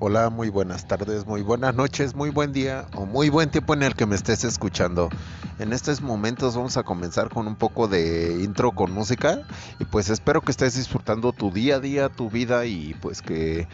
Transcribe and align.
Hola, 0.00 0.28
muy 0.28 0.48
buenas 0.48 0.88
tardes, 0.88 1.24
muy 1.24 1.42
buenas 1.42 1.72
noches, 1.76 2.16
muy 2.16 2.30
buen 2.30 2.52
día 2.52 2.84
o 2.96 3.06
muy 3.06 3.28
buen 3.28 3.48
tiempo 3.50 3.74
en 3.74 3.84
el 3.84 3.94
que 3.94 4.06
me 4.06 4.16
estés 4.16 4.42
escuchando. 4.42 5.08
En 5.60 5.72
estos 5.72 6.02
momentos 6.02 6.56
vamos 6.56 6.76
a 6.76 6.82
comenzar 6.82 7.28
con 7.28 7.46
un 7.46 7.54
poco 7.54 7.86
de 7.86 8.42
intro 8.42 8.72
con 8.72 8.90
música 8.90 9.42
y 9.78 9.84
pues 9.84 10.10
espero 10.10 10.40
que 10.40 10.50
estés 10.50 10.74
disfrutando 10.74 11.32
tu 11.32 11.52
día 11.52 11.76
a 11.76 11.80
día, 11.80 12.08
tu 12.08 12.28
vida 12.28 12.66
y 12.66 12.94
pues 12.94 13.22
que 13.22 13.68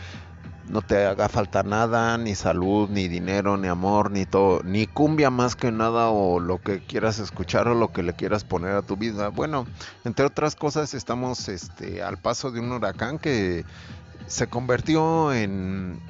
no 0.69 0.83
te 0.83 1.07
haga 1.07 1.29
falta 1.30 1.62
nada, 1.62 2.17
ni 2.19 2.34
salud, 2.34 2.89
ni 2.91 3.09
dinero, 3.09 3.57
ni 3.57 3.68
amor, 3.68 4.11
ni 4.11 4.27
todo, 4.27 4.62
ni 4.62 4.87
cumbia 4.87 5.30
más 5.30 5.57
que 5.57 5.73
nada 5.73 6.11
o 6.11 6.39
lo 6.39 6.59
que 6.61 6.80
quieras 6.80 7.18
escuchar 7.18 7.66
o 7.66 7.75
lo 7.75 7.93
que 7.93 8.02
le 8.02 8.12
quieras 8.12 8.45
poner 8.45 8.77
a 8.77 8.82
tu 8.82 8.96
vida. 8.96 9.29
Bueno, 9.29 9.66
entre 10.05 10.27
otras 10.27 10.55
cosas 10.55 10.93
estamos 10.95 11.48
este 11.48 12.02
al 12.02 12.18
paso 12.18 12.50
de 12.50 12.61
un 12.61 12.71
huracán 12.73 13.18
que 13.18 13.64
se 14.31 14.47
convirtió 14.47 15.33
en 15.33 16.00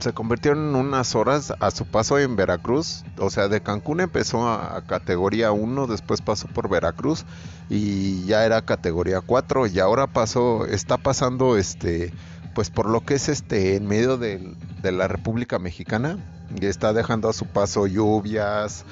se 0.00 0.12
convirtió 0.12 0.50
en 0.50 0.74
unas 0.74 1.14
horas 1.14 1.52
a 1.60 1.70
su 1.70 1.86
paso 1.86 2.18
en 2.18 2.34
Veracruz. 2.34 3.04
O 3.18 3.30
sea, 3.30 3.46
de 3.46 3.60
Cancún 3.60 4.00
empezó 4.00 4.48
a, 4.48 4.82
categoría 4.84 5.52
1, 5.52 5.86
después 5.86 6.20
pasó 6.22 6.48
por 6.48 6.68
Veracruz 6.68 7.24
y 7.70 8.24
ya 8.24 8.44
era 8.44 8.62
categoría 8.62 9.20
4 9.20 9.68
y 9.68 9.78
ahora 9.78 10.08
pasó, 10.08 10.66
está 10.66 10.96
pasando 10.96 11.56
este, 11.56 12.12
pues 12.52 12.70
por 12.70 12.88
lo 12.88 13.02
que 13.02 13.14
es 13.14 13.28
este, 13.28 13.76
en 13.76 13.86
medio 13.86 14.18
de, 14.18 14.56
de 14.82 14.90
la 14.90 15.06
República 15.06 15.60
Mexicana 15.60 16.18
y 16.60 16.66
está 16.66 16.92
dejando 16.92 17.28
a 17.28 17.32
su 17.32 17.46
paso 17.46 17.86
lluvias, 17.86 18.84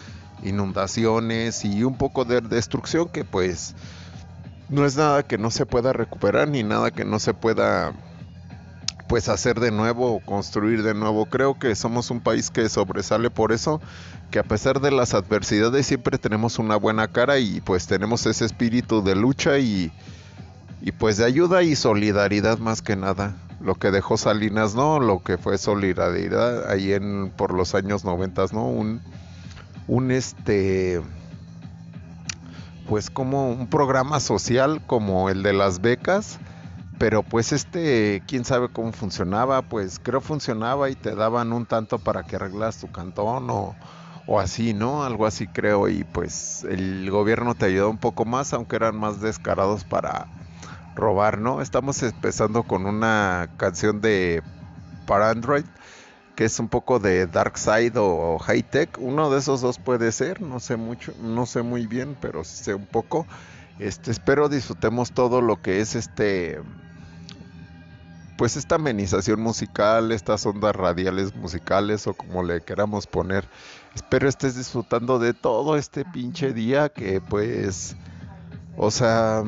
inundaciones 0.45 1.65
y 1.65 1.83
un 1.83 1.97
poco 1.97 2.25
de 2.25 2.41
destrucción 2.41 3.09
que 3.09 3.25
pues 3.25 3.75
no 4.69 4.87
es 4.87 4.97
nada 4.97 5.25
que 5.25 5.39
no 5.39 5.51
se 5.51 5.67
pueda 5.67 5.93
recuperar 5.93 6.47
ni 6.47 6.63
nada 6.63 6.93
que 6.93 7.05
no 7.05 7.19
se 7.19 7.35
pueda 7.35 7.93
pues 9.11 9.29
hacer 9.29 9.59
de 9.59 9.73
nuevo 9.73 10.21
construir 10.25 10.85
de 10.85 10.95
nuevo. 10.95 11.27
Creo 11.27 11.59
que 11.59 11.75
somos 11.75 12.13
un 12.13 12.21
país 12.21 12.49
que 12.49 12.69
sobresale 12.69 13.29
por 13.29 13.51
eso, 13.51 13.81
que 14.31 14.39
a 14.39 14.45
pesar 14.45 14.81
de 14.81 14.93
las 14.93 15.15
adversidades 15.15 15.85
siempre 15.87 16.17
tenemos 16.17 16.61
una 16.61 16.77
buena 16.77 17.09
cara 17.09 17.41
y 17.41 17.61
pues 17.61 17.89
tenemos 17.89 18.25
ese 18.27 18.45
espíritu 18.45 19.03
de 19.03 19.17
lucha 19.17 19.59
y, 19.59 19.91
y 20.81 20.93
pues 20.93 21.17
de 21.17 21.25
ayuda 21.25 21.65
y 21.65 21.75
solidaridad 21.75 22.59
más 22.59 22.83
que 22.83 22.95
nada. 22.95 23.35
Lo 23.61 23.75
que 23.75 23.91
dejó 23.91 24.17
Salinas, 24.17 24.77
¿no? 24.77 25.01
Lo 25.01 25.25
que 25.25 25.39
fue 25.39 25.59
solidaridad 25.59 26.71
ahí 26.71 26.93
en 26.93 27.33
por 27.37 27.53
los 27.53 27.75
años 27.75 28.05
noventas, 28.05 28.53
¿no? 28.53 28.69
Un, 28.69 29.01
un 29.89 30.13
este 30.13 31.03
pues 32.89 33.11
como 33.11 33.51
un 33.51 33.67
programa 33.67 34.21
social 34.21 34.81
como 34.87 35.31
el 35.31 35.43
de 35.43 35.53
las 35.53 35.81
becas 35.81 36.39
pero 37.01 37.23
pues 37.23 37.53
este, 37.53 38.23
quién 38.27 38.45
sabe 38.45 38.69
cómo 38.69 38.93
funcionaba, 38.93 39.63
pues 39.63 39.99
creo 39.99 40.21
funcionaba 40.21 40.91
y 40.91 40.95
te 40.95 41.15
daban 41.15 41.55
un 41.55 41.65
tanto 41.65 41.99
para 41.99 42.25
que 42.25 42.37
arreglas 42.37 42.77
tu 42.77 42.93
cantón 42.93 43.49
o, 43.49 43.75
o 44.27 44.39
así, 44.39 44.75
¿no? 44.75 45.03
Algo 45.03 45.25
así 45.25 45.47
creo 45.47 45.89
y 45.89 46.05
pues 46.05 46.63
el 46.65 47.11
gobierno 47.11 47.55
te 47.55 47.65
ayudó 47.65 47.89
un 47.89 47.97
poco 47.97 48.27
más, 48.27 48.53
aunque 48.53 48.77
eran 48.77 48.97
más 48.97 49.23
descarados 49.23 49.83
para 49.85 50.27
robar, 50.95 51.39
¿no? 51.39 51.63
Estamos 51.63 52.03
empezando 52.03 52.65
con 52.65 52.85
una 52.85 53.49
canción 53.57 54.03
de 54.03 54.43
para 55.07 55.31
Android 55.31 55.65
que 56.37 56.45
es 56.45 56.61
un 56.61 56.69
poco 56.69 56.99
de 56.99 57.27
Dark 57.27 57.57
Side 57.57 57.95
o 57.97 58.39
High 58.41 58.63
Tech, 58.65 58.99
uno 58.99 59.31
de 59.31 59.39
esos 59.39 59.63
dos 59.63 59.79
puede 59.79 60.13
ser, 60.13 60.43
no 60.43 60.61
sé 60.61 60.77
mucho, 60.77 61.15
no 61.19 61.47
sé 61.47 61.63
muy 61.63 61.87
bien, 61.87 62.15
pero 62.21 62.45
sí 62.45 62.63
sé 62.63 62.75
un 62.75 62.87
poco. 62.87 63.27
Este, 63.79 64.11
espero 64.11 64.51
disfrutemos 64.51 65.13
todo 65.13 65.41
lo 65.41 65.63
que 65.63 65.81
es 65.81 65.95
este 65.95 66.61
pues 68.41 68.57
esta 68.57 68.77
amenización 68.77 69.39
musical, 69.43 70.13
estas 70.13 70.47
ondas 70.47 70.75
radiales 70.75 71.37
musicales 71.37 72.07
o 72.07 72.15
como 72.15 72.43
le 72.43 72.63
queramos 72.63 73.07
poner. 73.07 73.47
Espero 73.95 74.31
estés 74.31 74.57
disfrutando 74.57 75.19
de 75.19 75.35
todo 75.35 75.77
este 75.77 76.07
pinche 76.07 76.55
día 76.55 76.89
que 76.89 77.21
pues, 77.21 77.97
o 78.79 78.91
sea, 78.91 79.41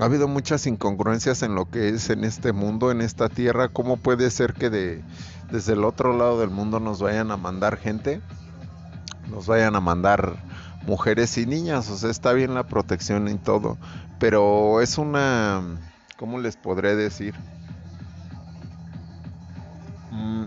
ha 0.00 0.04
habido 0.04 0.26
muchas 0.26 0.66
incongruencias 0.66 1.44
en 1.44 1.54
lo 1.54 1.70
que 1.70 1.90
es 1.90 2.10
en 2.10 2.24
este 2.24 2.52
mundo, 2.52 2.90
en 2.90 3.02
esta 3.02 3.28
tierra. 3.28 3.68
¿Cómo 3.68 3.98
puede 3.98 4.28
ser 4.30 4.54
que 4.54 4.68
de, 4.68 5.04
desde 5.52 5.74
el 5.74 5.84
otro 5.84 6.18
lado 6.18 6.40
del 6.40 6.50
mundo 6.50 6.80
nos 6.80 7.00
vayan 7.00 7.30
a 7.30 7.36
mandar 7.36 7.76
gente? 7.76 8.20
Nos 9.28 9.46
vayan 9.46 9.76
a 9.76 9.80
mandar 9.80 10.42
mujeres 10.88 11.38
y 11.38 11.46
niñas, 11.46 11.88
o 11.88 11.96
sea, 11.96 12.10
está 12.10 12.32
bien 12.32 12.54
la 12.54 12.66
protección 12.66 13.28
y 13.28 13.38
todo, 13.38 13.78
pero 14.18 14.80
es 14.80 14.98
una, 14.98 15.62
¿cómo 16.16 16.40
les 16.40 16.56
podré 16.56 16.96
decir? 16.96 17.36
Mm, 20.20 20.44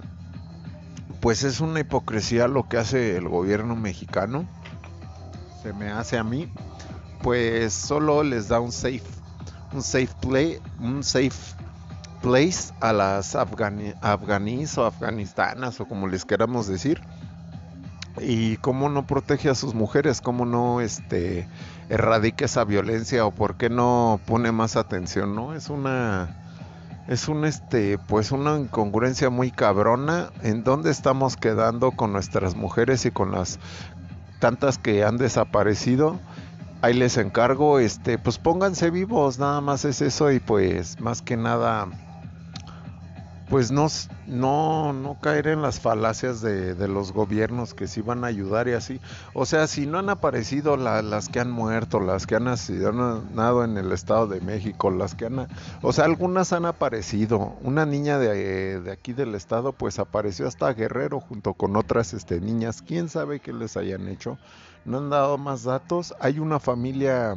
pues 1.20 1.44
es 1.44 1.60
una 1.60 1.80
hipocresía 1.80 2.48
lo 2.48 2.68
que 2.68 2.78
hace 2.78 3.18
el 3.18 3.28
gobierno 3.28 3.76
mexicano. 3.76 4.46
Se 5.64 5.74
me 5.74 5.90
hace 5.90 6.18
a 6.18 6.24
mí. 6.24 6.52
Pues 7.22 7.74
solo 7.74 8.24
les 8.24 8.50
da 8.50 8.60
un 8.60 8.72
safe, 8.72 9.04
un 9.72 9.82
safe 9.82 10.10
play, 10.22 10.60
un 10.80 11.04
safe 11.04 11.56
place 12.22 12.74
a 12.82 12.92
las 12.92 13.36
afganíes 13.36 14.78
o 14.78 14.86
afganistanas 14.86 15.80
o 15.80 15.88
como 15.88 16.08
les 16.08 16.26
queramos 16.26 16.68
decir. 16.68 17.02
Y 18.22 18.58
cómo 18.58 18.90
no 18.90 19.08
protege 19.08 19.50
a 19.50 19.56
sus 19.56 19.74
mujeres, 19.74 20.22
cómo 20.22 20.46
no 20.46 20.82
este 20.82 21.48
erradica 21.90 22.46
esa 22.46 22.64
violencia 22.64 23.26
o 23.26 23.32
por 23.32 23.56
qué 23.56 23.70
no 23.70 24.20
pone 24.28 24.52
más 24.52 24.76
atención, 24.76 25.34
¿no? 25.34 25.56
Es 25.56 25.70
una 25.70 26.43
es 27.08 27.28
un 27.28 27.46
este 27.46 27.98
pues 27.98 28.32
una 28.32 28.58
incongruencia 28.58 29.30
muy 29.30 29.52
cabrona 29.52 30.32
en 30.42 30.64
dónde 30.64 30.92
estamos 30.92 31.36
quedando 31.36 31.92
con 31.92 32.14
nuestras 32.14 32.56
mujeres 32.56 33.06
y 33.06 33.12
con 33.12 33.32
las 33.32 33.60
tantas 34.40 34.78
que 34.78 35.04
han 35.04 35.18
desaparecido. 35.18 36.20
Ahí 36.82 36.94
les 36.94 37.18
encargo 37.18 37.80
este 37.80 38.18
pues 38.18 38.38
pónganse 38.38 38.90
vivos 38.90 39.40
nada 39.40 39.62
más 39.62 39.86
es 39.86 40.02
eso 40.02 40.32
y 40.32 40.40
pues 40.40 41.00
más 41.00 41.22
que 41.22 41.38
nada 41.38 41.88
pues 43.54 43.70
no, 43.72 43.86
no, 44.26 44.94
no 44.94 45.20
caer 45.22 45.46
en 45.46 45.62
las 45.62 45.80
falacias 45.80 46.42
de, 46.42 46.88
los 46.88 47.12
gobiernos 47.12 47.76
que 47.76 47.88
sí 47.88 48.02
van 48.02 48.24
a 48.24 48.28
ayudar 48.28 48.68
y 48.68 48.74
así. 48.74 49.00
O 49.36 49.46
sea, 49.46 49.68
si 49.68 49.86
no 49.86 50.00
han 50.00 50.10
aparecido 50.10 50.76
las 50.76 51.30
que 51.30 51.40
han 51.40 51.52
muerto, 51.52 52.00
las 52.00 52.26
que 52.26 52.36
han 52.36 52.46
nacido 52.46 53.64
en 53.64 53.78
el 53.78 53.92
Estado 53.92 54.26
de 54.26 54.42
México, 54.42 54.90
las 54.90 55.14
que 55.14 55.28
han... 55.28 55.48
O 55.84 55.94
sea, 55.94 56.06
algunas 56.06 56.52
han 56.52 56.66
aparecido. 56.66 57.56
Una 57.62 57.86
niña 57.86 58.18
de, 58.18 58.82
de 58.82 58.92
aquí 58.92 59.14
del 59.14 59.36
Estado 59.36 59.72
pues 59.72 60.00
apareció 60.00 60.48
hasta 60.48 60.74
Guerrero 60.74 61.20
junto 61.20 61.54
con 61.54 61.76
otras 61.76 62.16
este, 62.16 62.42
niñas. 62.42 62.82
¿Quién 62.82 63.08
sabe 63.08 63.40
qué 63.40 63.54
les 63.54 63.78
hayan 63.78 64.08
hecho? 64.08 64.40
No 64.84 64.98
han 64.98 65.12
dado 65.12 65.38
más 65.38 65.62
datos. 65.64 66.16
Hay 66.20 66.40
una 66.40 66.60
familia 66.60 67.36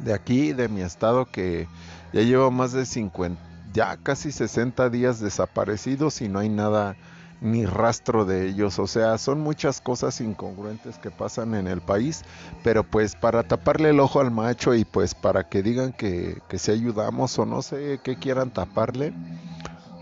de 0.00 0.12
aquí, 0.12 0.52
de 0.52 0.68
mi 0.68 0.80
estado, 0.80 1.26
que 1.26 1.68
ya 2.12 2.22
lleva 2.22 2.50
más 2.50 2.72
de 2.72 2.84
50 2.84 3.55
ya 3.76 3.98
casi 3.98 4.32
60 4.32 4.88
días 4.88 5.20
desaparecidos 5.20 6.22
y 6.22 6.28
no 6.30 6.38
hay 6.38 6.48
nada 6.48 6.96
ni 7.42 7.66
rastro 7.66 8.24
de 8.24 8.48
ellos. 8.48 8.78
O 8.78 8.86
sea, 8.86 9.18
son 9.18 9.40
muchas 9.40 9.82
cosas 9.82 10.22
incongruentes 10.22 10.96
que 10.98 11.10
pasan 11.10 11.54
en 11.54 11.68
el 11.68 11.82
país, 11.82 12.24
pero 12.64 12.84
pues 12.84 13.14
para 13.14 13.42
taparle 13.42 13.90
el 13.90 14.00
ojo 14.00 14.20
al 14.20 14.30
macho 14.30 14.74
y 14.74 14.86
pues 14.86 15.14
para 15.14 15.50
que 15.50 15.62
digan 15.62 15.92
que, 15.92 16.40
que 16.48 16.58
si 16.58 16.72
ayudamos 16.72 17.38
o 17.38 17.44
no 17.44 17.60
sé 17.60 18.00
qué 18.02 18.16
quieran 18.16 18.50
taparle. 18.50 19.12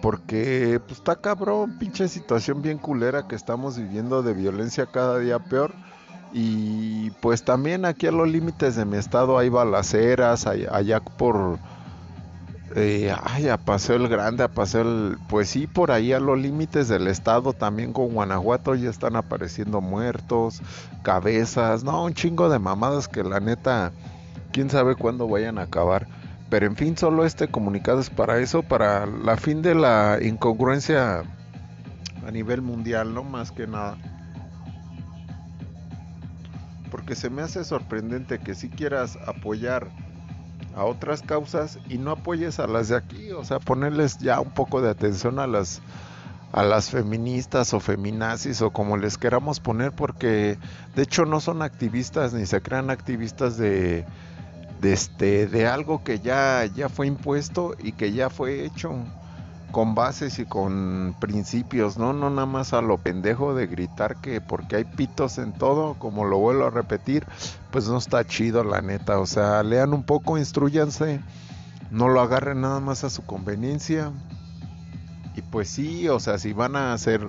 Porque 0.01 0.81
pues 0.87 0.99
está 0.99 1.17
cabrón, 1.17 1.77
pinche 1.79 2.07
situación 2.07 2.63
bien 2.63 2.79
culera 2.79 3.27
que 3.27 3.35
estamos 3.35 3.77
viviendo 3.77 4.23
de 4.23 4.35
violencia 4.35 4.87
cada 4.87 5.19
día 5.19 5.41
peor. 5.41 5.73
Y 6.33 7.11
pues 7.23 7.43
también 7.45 7.85
aquí 7.87 8.07
a 8.07 8.13
los 8.13 8.29
límites 8.29 8.77
de 8.77 8.85
mi 8.85 8.99
estado 8.99 9.37
hay 9.37 9.49
balaceras, 9.49 10.47
allá 10.47 11.01
por 11.01 11.59
eh, 12.75 13.15
ay, 13.23 13.49
a 13.49 13.57
Paseo 13.57 13.97
el 13.97 14.09
Grande, 14.09 14.43
a 14.43 14.49
Paseo 14.49 14.83
el... 14.83 15.19
Pues 15.29 15.49
sí, 15.49 15.67
por 15.67 15.91
ahí 15.91 16.13
a 16.13 16.21
los 16.21 16.39
límites 16.39 16.89
del 16.89 17.07
estado, 17.07 17.53
también 17.53 17.93
con 17.93 18.13
Guanajuato 18.13 18.75
ya 18.75 18.91
están 18.91 19.17
apareciendo 19.17 19.81
muertos, 19.81 20.61
cabezas, 21.03 21.85
no, 21.85 22.05
un 22.05 22.15
chingo 22.15 22.49
de 22.49 22.59
mamadas 22.59 23.07
que 23.07 23.23
la 23.23 23.41
neta, 23.41 23.93
quién 24.53 24.71
sabe 24.71 24.97
cuándo 24.97 25.29
vayan 25.29 25.59
a 25.59 25.63
acabar. 25.63 26.09
Pero 26.51 26.67
en 26.67 26.77
fin, 26.77 26.97
solo 26.97 27.25
este 27.25 27.49
comunicado 27.49 28.01
es 28.01 28.11
para 28.11 28.39
eso, 28.39 28.63
para 28.63 29.07
la 29.07 29.37
fin 29.37 29.63
de 29.63 29.75
la 29.75 30.19
incongruencia 30.21 31.23
a 32.27 32.31
nivel 32.31 32.63
mundial, 32.63 33.15
no 33.15 33.23
más 33.23 33.53
que 33.53 33.67
nada. 33.67 33.97
Porque 36.91 37.15
se 37.15 37.31
me 37.31 37.43
hace 37.43 37.65
sorprendente 37.65 38.39
que 38.39 38.55
si 38.55 38.69
quieras 38.69 39.19
apoyar 39.27 39.91
a 40.77 40.85
otras 40.85 41.23
causas 41.23 41.79
y 41.89 41.99
no 41.99 42.11
apoyes 42.11 42.59
a 42.59 42.67
las 42.67 42.89
de 42.89 42.97
aquí, 42.97 43.33
o 43.33 43.45
sea, 43.45 43.61
ponerles 43.61 44.19
ya 44.19 44.41
un 44.41 44.51
poco 44.51 44.81
de 44.81 44.91
atención 44.91 45.39
a 45.39 45.47
las 45.47 45.81
a 46.53 46.63
las 46.63 46.91
feministas 46.91 47.75
o 47.75 47.81
feminazis 47.81 48.63
o 48.63 48.71
como 48.71 48.97
les 48.97 49.19
queramos 49.19 49.59
poner 49.59 49.91
porque 49.91 50.57
de 50.95 51.03
hecho 51.03 51.25
no 51.25 51.41
son 51.41 51.63
activistas 51.63 52.33
ni 52.33 52.47
se 52.47 52.63
crean 52.63 52.91
activistas 52.91 53.57
de 53.57 54.05
de 54.81 54.93
este 54.93 55.49
de 55.49 55.67
algo 55.67 56.05
que 56.05 56.21
ya 56.21 56.65
ya 56.67 56.89
fue 56.89 57.09
impuesto 57.09 57.75
y 57.83 57.93
que 57.93 58.13
ya 58.13 58.31
fue 58.31 58.65
hecho. 58.65 58.95
Con 59.75 59.97
bases 59.97 60.39
y 60.39 60.45
con 60.45 61.17
principios, 61.19 61.99
¿no? 61.99 62.13
No 62.13 62.31
nada 62.31 62.47
más 62.47 62.73
a 62.73 62.81
lo 62.81 62.99
pendejo 62.99 63.57
de 63.57 63.67
gritar 63.67 64.21
que 64.21 64.41
porque 64.41 64.77
hay 64.77 64.85
pitos 64.85 65.39
en 65.39 65.53
todo, 65.53 65.95
como 65.95 66.25
lo 66.25 66.39
vuelvo 66.39 66.67
a 66.67 66.71
repetir, 66.71 67.27
pues 67.73 67.89
no 67.89 67.99
está 67.99 68.25
chido 68.25 68.63
la 68.63 68.83
neta. 68.83 69.19
O 69.19 69.27
sea, 69.27 69.65
lean 69.65 69.93
un 69.93 70.05
poco, 70.05 70.39
instruyanse, 70.39 71.21
no 71.91 72.09
lo 72.09 72.21
agarren 72.21 72.61
nada 72.61 72.79
más 72.79 73.03
a 73.03 73.11
su 73.11 73.27
conveniencia. 73.27 74.13
Y 75.35 75.43
pues 75.43 75.71
sí, 75.71 76.09
o 76.09 76.21
sea, 76.21 76.39
si 76.39 76.53
van 76.53 76.77
a 76.77 76.93
hacer 76.93 77.29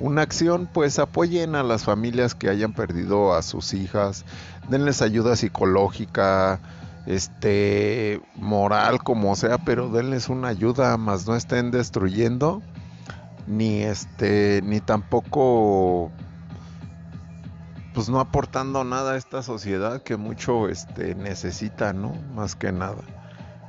una 0.00 0.22
acción, 0.22 0.68
pues 0.72 0.98
apoyen 0.98 1.54
a 1.54 1.62
las 1.62 1.84
familias 1.84 2.34
que 2.34 2.48
hayan 2.48 2.72
perdido 2.72 3.34
a 3.34 3.42
sus 3.42 3.72
hijas, 3.72 4.24
denles 4.68 5.00
ayuda 5.00 5.36
psicológica, 5.36 6.58
este 7.06 8.20
moral 8.34 9.02
como 9.02 9.36
sea, 9.36 9.58
pero 9.58 9.88
denles 9.88 10.28
una 10.28 10.48
ayuda, 10.48 10.96
más 10.96 11.26
no 11.26 11.36
estén 11.36 11.70
destruyendo 11.70 12.62
ni 13.46 13.82
este 13.82 14.62
ni 14.64 14.80
tampoco 14.80 16.10
pues 17.92 18.08
no 18.08 18.18
aportando 18.18 18.82
nada 18.82 19.12
a 19.12 19.16
esta 19.16 19.42
sociedad 19.42 20.02
que 20.02 20.16
mucho 20.16 20.68
este 20.68 21.14
necesita, 21.14 21.92
¿no? 21.92 22.12
Más 22.34 22.56
que 22.56 22.72
nada. 22.72 23.02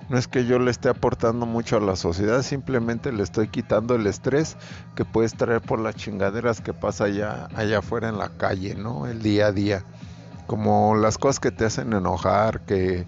No 0.10 0.18
es 0.18 0.28
que 0.28 0.46
yo 0.46 0.58
le 0.58 0.72
esté 0.72 0.90
aportando 0.90 1.46
mucho 1.46 1.78
a 1.78 1.80
la 1.80 1.96
sociedad, 1.96 2.42
simplemente 2.42 3.12
le 3.12 3.22
estoy 3.24 3.48
quitando 3.48 3.96
el 3.96 4.08
estrés 4.08 4.58
que 4.96 5.06
puedes 5.06 5.36
traer 5.36 5.62
por 5.62 5.80
las 5.80 5.96
chingaderas 5.96 6.62
que 6.62 6.74
pasa 6.74 7.06
allá, 7.06 7.50
allá 7.56 7.80
afuera 7.80 8.10
en 8.10 8.18
la 8.18 8.30
calle, 8.30 8.76
¿no? 8.76 9.06
El 9.06 9.22
día 9.22 9.48
a 9.48 9.52
día. 9.52 9.84
Como 10.48 10.96
las 10.96 11.18
cosas 11.18 11.40
que 11.40 11.52
te 11.52 11.66
hacen 11.66 11.94
enojar, 11.94 12.62
que, 12.62 13.06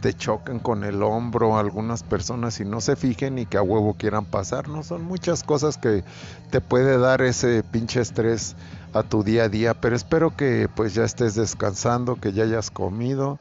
te 0.00 0.14
choquen 0.14 0.58
con 0.58 0.84
el 0.84 1.02
hombro 1.02 1.58
algunas 1.58 2.02
personas 2.02 2.60
y 2.60 2.64
no 2.64 2.80
se 2.80 2.96
fijen 2.96 3.38
y 3.38 3.46
que 3.46 3.56
a 3.56 3.62
huevo 3.62 3.94
quieran 3.94 4.26
pasar, 4.26 4.68
¿no? 4.68 4.82
Son 4.82 5.02
muchas 5.02 5.42
cosas 5.42 5.78
que 5.78 6.04
te 6.50 6.60
puede 6.60 6.98
dar 6.98 7.22
ese 7.22 7.62
pinche 7.62 8.00
estrés 8.00 8.56
a 8.92 9.02
tu 9.02 9.22
día 9.22 9.44
a 9.44 9.48
día, 9.48 9.74
pero 9.74 9.96
espero 9.96 10.36
que 10.36 10.68
pues 10.74 10.94
ya 10.94 11.04
estés 11.04 11.34
descansando, 11.34 12.16
que 12.16 12.32
ya 12.32 12.44
hayas 12.44 12.70
comido, 12.70 13.38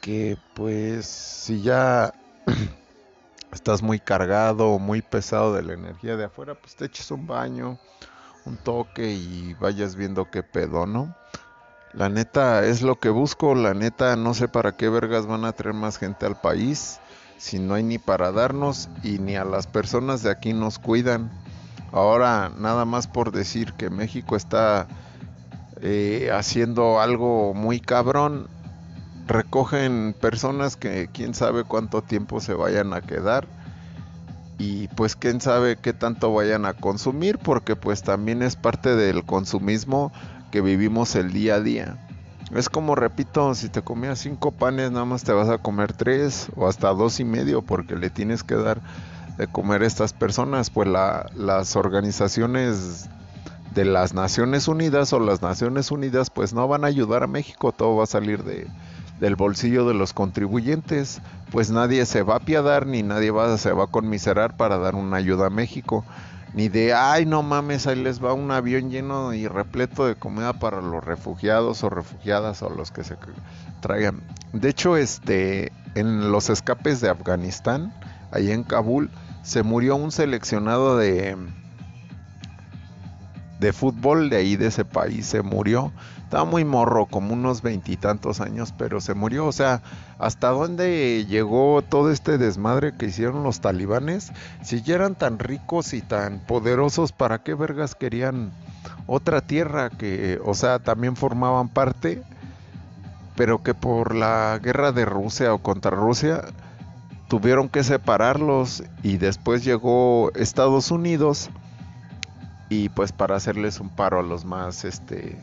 que 0.00 0.36
pues 0.54 1.06
si 1.06 1.62
ya 1.62 2.12
estás 3.52 3.82
muy 3.82 3.98
cargado 3.98 4.70
o 4.70 4.78
muy 4.78 5.02
pesado 5.02 5.54
de 5.54 5.62
la 5.62 5.74
energía 5.74 6.16
de 6.16 6.24
afuera, 6.24 6.54
pues 6.54 6.76
te 6.76 6.86
eches 6.86 7.10
un 7.10 7.26
baño, 7.26 7.78
un 8.46 8.56
toque 8.56 9.12
y 9.12 9.54
vayas 9.54 9.96
viendo 9.96 10.30
qué 10.30 10.42
pedo, 10.42 10.86
¿no? 10.86 11.14
La 11.94 12.08
neta 12.08 12.64
es 12.64 12.80
lo 12.80 12.98
que 12.98 13.10
busco, 13.10 13.54
la 13.54 13.74
neta 13.74 14.16
no 14.16 14.32
sé 14.32 14.48
para 14.48 14.72
qué 14.72 14.88
vergas 14.88 15.26
van 15.26 15.44
a 15.44 15.52
traer 15.52 15.74
más 15.74 15.98
gente 15.98 16.24
al 16.24 16.40
país 16.40 17.00
si 17.42 17.58
no 17.58 17.74
hay 17.74 17.82
ni 17.82 17.98
para 17.98 18.30
darnos 18.30 18.88
y 19.02 19.18
ni 19.18 19.34
a 19.34 19.44
las 19.44 19.66
personas 19.66 20.22
de 20.22 20.30
aquí 20.30 20.52
nos 20.52 20.78
cuidan. 20.78 21.30
Ahora 21.90 22.52
nada 22.56 22.84
más 22.84 23.08
por 23.08 23.32
decir 23.32 23.72
que 23.72 23.90
México 23.90 24.36
está 24.36 24.86
eh, 25.82 26.30
haciendo 26.32 27.00
algo 27.00 27.52
muy 27.52 27.80
cabrón, 27.80 28.46
recogen 29.26 30.14
personas 30.18 30.76
que 30.76 31.10
quién 31.12 31.34
sabe 31.34 31.64
cuánto 31.64 32.00
tiempo 32.00 32.40
se 32.40 32.54
vayan 32.54 32.94
a 32.94 33.02
quedar 33.02 33.48
y 34.58 34.86
pues 34.88 35.16
quién 35.16 35.40
sabe 35.40 35.76
qué 35.76 35.92
tanto 35.92 36.32
vayan 36.32 36.64
a 36.64 36.74
consumir 36.74 37.38
porque 37.38 37.74
pues 37.74 38.04
también 38.04 38.42
es 38.42 38.54
parte 38.54 38.94
del 38.94 39.24
consumismo 39.24 40.12
que 40.52 40.60
vivimos 40.60 41.16
el 41.16 41.32
día 41.32 41.56
a 41.56 41.60
día. 41.60 41.96
Es 42.54 42.68
como 42.68 42.94
repito, 42.94 43.54
si 43.54 43.70
te 43.70 43.82
comías 43.82 44.20
cinco 44.20 44.52
panes, 44.52 44.92
nada 44.92 45.06
más 45.06 45.24
te 45.24 45.32
vas 45.32 45.48
a 45.48 45.58
comer 45.58 45.94
tres 45.94 46.48
o 46.54 46.68
hasta 46.68 46.90
dos 46.90 47.18
y 47.18 47.24
medio 47.24 47.62
porque 47.62 47.96
le 47.96 48.10
tienes 48.10 48.44
que 48.44 48.54
dar 48.54 48.80
de 49.38 49.48
comer 49.48 49.82
a 49.82 49.86
estas 49.86 50.12
personas. 50.12 50.68
Pues 50.68 50.86
la, 50.86 51.30
las 51.34 51.74
organizaciones 51.74 53.08
de 53.74 53.86
las 53.86 54.12
Naciones 54.12 54.68
Unidas 54.68 55.14
o 55.14 55.18
las 55.18 55.40
Naciones 55.40 55.90
Unidas 55.90 56.28
pues 56.28 56.52
no 56.52 56.68
van 56.68 56.84
a 56.84 56.88
ayudar 56.88 57.22
a 57.22 57.26
México, 57.26 57.72
todo 57.72 57.96
va 57.96 58.04
a 58.04 58.06
salir 58.06 58.44
de, 58.44 58.66
del 59.18 59.34
bolsillo 59.34 59.88
de 59.88 59.94
los 59.94 60.12
contribuyentes, 60.12 61.22
pues 61.50 61.70
nadie 61.70 62.04
se 62.04 62.22
va 62.22 62.34
a 62.34 62.38
apiadar 62.38 62.86
ni 62.86 63.02
nadie 63.02 63.32
se 63.56 63.72
va 63.72 63.84
a 63.84 63.86
conmiserar 63.86 64.58
para 64.58 64.76
dar 64.76 64.94
una 64.94 65.16
ayuda 65.16 65.46
a 65.46 65.50
México 65.50 66.04
ni 66.54 66.68
de, 66.68 66.92
ay, 66.94 67.24
no 67.24 67.42
mames, 67.42 67.86
ahí 67.86 68.02
les 68.02 68.22
va 68.22 68.34
un 68.34 68.50
avión 68.50 68.90
lleno 68.90 69.32
y 69.32 69.48
repleto 69.48 70.06
de 70.06 70.14
comida 70.14 70.52
para 70.52 70.80
los 70.80 71.02
refugiados 71.02 71.82
o 71.82 71.90
refugiadas 71.90 72.62
o 72.62 72.68
los 72.68 72.90
que 72.90 73.04
se 73.04 73.16
traigan. 73.80 74.20
De 74.52 74.68
hecho, 74.68 74.96
este, 74.96 75.72
en 75.94 76.30
los 76.30 76.50
escapes 76.50 77.00
de 77.00 77.08
Afganistán, 77.08 77.92
ahí 78.30 78.50
en 78.50 78.64
Kabul, 78.64 79.10
se 79.42 79.62
murió 79.62 79.96
un 79.96 80.12
seleccionado 80.12 80.96
de 80.98 81.36
de 83.62 83.72
fútbol 83.72 84.28
de 84.28 84.36
ahí 84.36 84.56
de 84.56 84.66
ese 84.66 84.84
país 84.84 85.24
se 85.24 85.40
murió 85.40 85.90
estaba 86.32 86.46
muy 86.46 86.64
morro, 86.64 87.04
como 87.04 87.34
unos 87.34 87.60
veintitantos 87.60 88.40
años, 88.40 88.72
pero 88.78 89.02
se 89.02 89.12
murió. 89.12 89.44
O 89.44 89.52
sea, 89.52 89.82
¿hasta 90.18 90.48
dónde 90.48 91.26
llegó 91.28 91.82
todo 91.82 92.10
este 92.10 92.38
desmadre 92.38 92.94
que 92.96 93.04
hicieron 93.04 93.42
los 93.42 93.60
talibanes? 93.60 94.32
Si 94.62 94.80
ya 94.80 94.94
eran 94.94 95.14
tan 95.14 95.38
ricos 95.38 95.92
y 95.92 96.00
tan 96.00 96.38
poderosos, 96.38 97.12
¿para 97.12 97.42
qué 97.42 97.52
vergas 97.52 97.94
querían 97.94 98.50
otra 99.06 99.42
tierra 99.42 99.90
que, 99.90 100.40
o 100.42 100.54
sea, 100.54 100.78
también 100.78 101.16
formaban 101.16 101.68
parte, 101.68 102.22
pero 103.36 103.62
que 103.62 103.74
por 103.74 104.14
la 104.14 104.58
guerra 104.62 104.90
de 104.92 105.04
Rusia 105.04 105.52
o 105.52 105.58
contra 105.58 105.90
Rusia 105.90 106.44
tuvieron 107.28 107.68
que 107.68 107.84
separarlos 107.84 108.84
y 109.02 109.18
después 109.18 109.64
llegó 109.64 110.32
Estados 110.34 110.90
Unidos 110.90 111.50
y 112.72 112.88
pues 112.88 113.12
para 113.12 113.36
hacerles 113.36 113.80
un 113.80 113.90
paro 113.90 114.20
a 114.20 114.22
los 114.22 114.44
más 114.44 114.84
este 114.84 115.38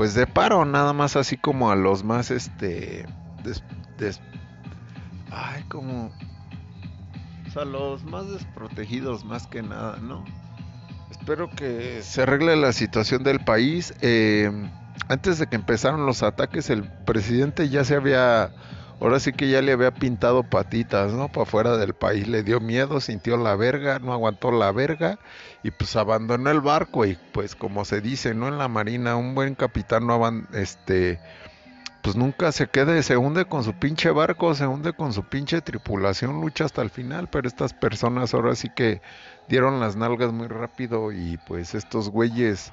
pues 0.00 0.14
de 0.14 0.26
paro, 0.26 0.64
nada 0.64 0.94
más 0.94 1.14
así 1.14 1.36
como 1.36 1.70
a 1.70 1.76
los 1.76 2.04
más, 2.04 2.30
este, 2.30 3.04
ay, 5.30 5.62
como, 5.64 6.10
o 7.54 7.64
los 7.66 8.02
más 8.04 8.26
desprotegidos 8.30 9.26
más 9.26 9.46
que 9.46 9.62
nada, 9.62 9.98
¿no? 9.98 10.24
Espero 11.10 11.50
que 11.50 12.00
se 12.02 12.22
arregle 12.22 12.56
la 12.56 12.72
situación 12.72 13.24
del 13.24 13.40
país. 13.40 13.92
Eh, 14.00 14.50
antes 15.08 15.38
de 15.38 15.46
que 15.48 15.56
empezaron 15.56 16.06
los 16.06 16.22
ataques, 16.22 16.70
el 16.70 16.84
presidente 17.04 17.68
ya 17.68 17.84
se 17.84 17.96
había 17.96 18.52
ahora 19.00 19.18
sí 19.18 19.32
que 19.32 19.48
ya 19.48 19.62
le 19.62 19.72
había 19.72 19.92
pintado 19.92 20.42
patitas, 20.42 21.12
¿no? 21.12 21.28
Para 21.28 21.46
fuera 21.46 21.76
del 21.76 21.94
país, 21.94 22.28
le 22.28 22.42
dio 22.42 22.60
miedo, 22.60 23.00
sintió 23.00 23.36
la 23.36 23.56
verga, 23.56 23.98
no 23.98 24.12
aguantó 24.12 24.52
la 24.52 24.70
verga 24.72 25.18
y 25.62 25.70
pues 25.70 25.96
abandonó 25.96 26.50
el 26.50 26.60
barco 26.60 27.06
y 27.06 27.18
pues 27.32 27.54
como 27.56 27.84
se 27.84 28.00
dice, 28.00 28.34
¿no? 28.34 28.48
En 28.48 28.58
la 28.58 28.68
marina, 28.68 29.16
un 29.16 29.34
buen 29.34 29.54
capitán 29.54 30.06
no 30.06 30.20
este 30.52 31.18
pues 32.02 32.16
nunca 32.16 32.50
se 32.52 32.68
queda, 32.68 33.00
se 33.02 33.16
hunde 33.16 33.44
con 33.44 33.62
su 33.64 33.74
pinche 33.74 34.10
barco, 34.10 34.54
se 34.54 34.66
hunde 34.66 34.92
con 34.92 35.12
su 35.12 35.24
pinche 35.24 35.60
tripulación, 35.60 36.40
lucha 36.40 36.64
hasta 36.64 36.82
el 36.82 36.90
final, 36.90 37.28
pero 37.28 37.46
estas 37.46 37.74
personas 37.74 38.32
ahora 38.32 38.54
sí 38.54 38.68
que 38.74 39.02
dieron 39.48 39.80
las 39.80 39.96
nalgas 39.96 40.32
muy 40.32 40.48
rápido 40.48 41.12
y 41.12 41.38
pues 41.46 41.74
estos 41.74 42.08
güeyes, 42.08 42.72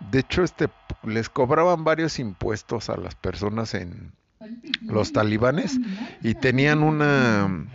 de 0.00 0.20
hecho 0.20 0.42
este 0.42 0.68
les 1.02 1.28
cobraban 1.30 1.84
varios 1.84 2.18
impuestos 2.18 2.90
a 2.90 2.96
las 2.96 3.14
personas 3.14 3.74
en 3.74 4.12
los 4.88 5.12
talibanes 5.12 5.80
y 6.22 6.34
tenían 6.34 6.82
una 6.82 7.68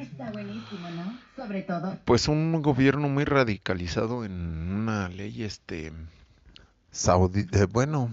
pues 2.05 2.27
un 2.27 2.62
gobierno 2.62 3.09
muy 3.09 3.25
radicalizado 3.25 4.25
en 4.25 4.31
una 4.33 5.09
ley 5.09 5.43
este 5.43 5.93
saudí 6.91 7.45
bueno 7.71 8.12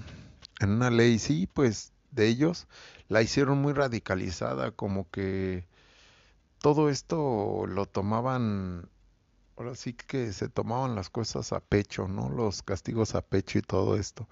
en 0.61 0.71
una 0.71 0.91
ley 0.91 1.19
sí 1.19 1.49
pues 1.53 1.93
de 2.11 2.29
ellos 2.29 2.67
la 3.09 3.23
hicieron 3.23 3.59
muy 3.61 3.73
radicalizada 3.73 4.71
como 4.71 5.09
que 5.11 5.67
todo 6.59 6.89
esto 6.89 7.67
lo 7.67 7.87
tomaban 7.87 8.89
ahora 9.57 9.75
sí 9.75 9.95
que 9.95 10.33
se 10.33 10.49
tomaban 10.49 10.95
las 10.95 11.11
cosas 11.11 11.53
a 11.53 11.61
pecho 11.61 12.09
no 12.09 12.29
los 12.29 12.63
castigos 12.63 13.15
a 13.15 13.23
pecho 13.23 13.59
y 13.59 13.63
todo 13.63 13.97
esto 13.97 14.29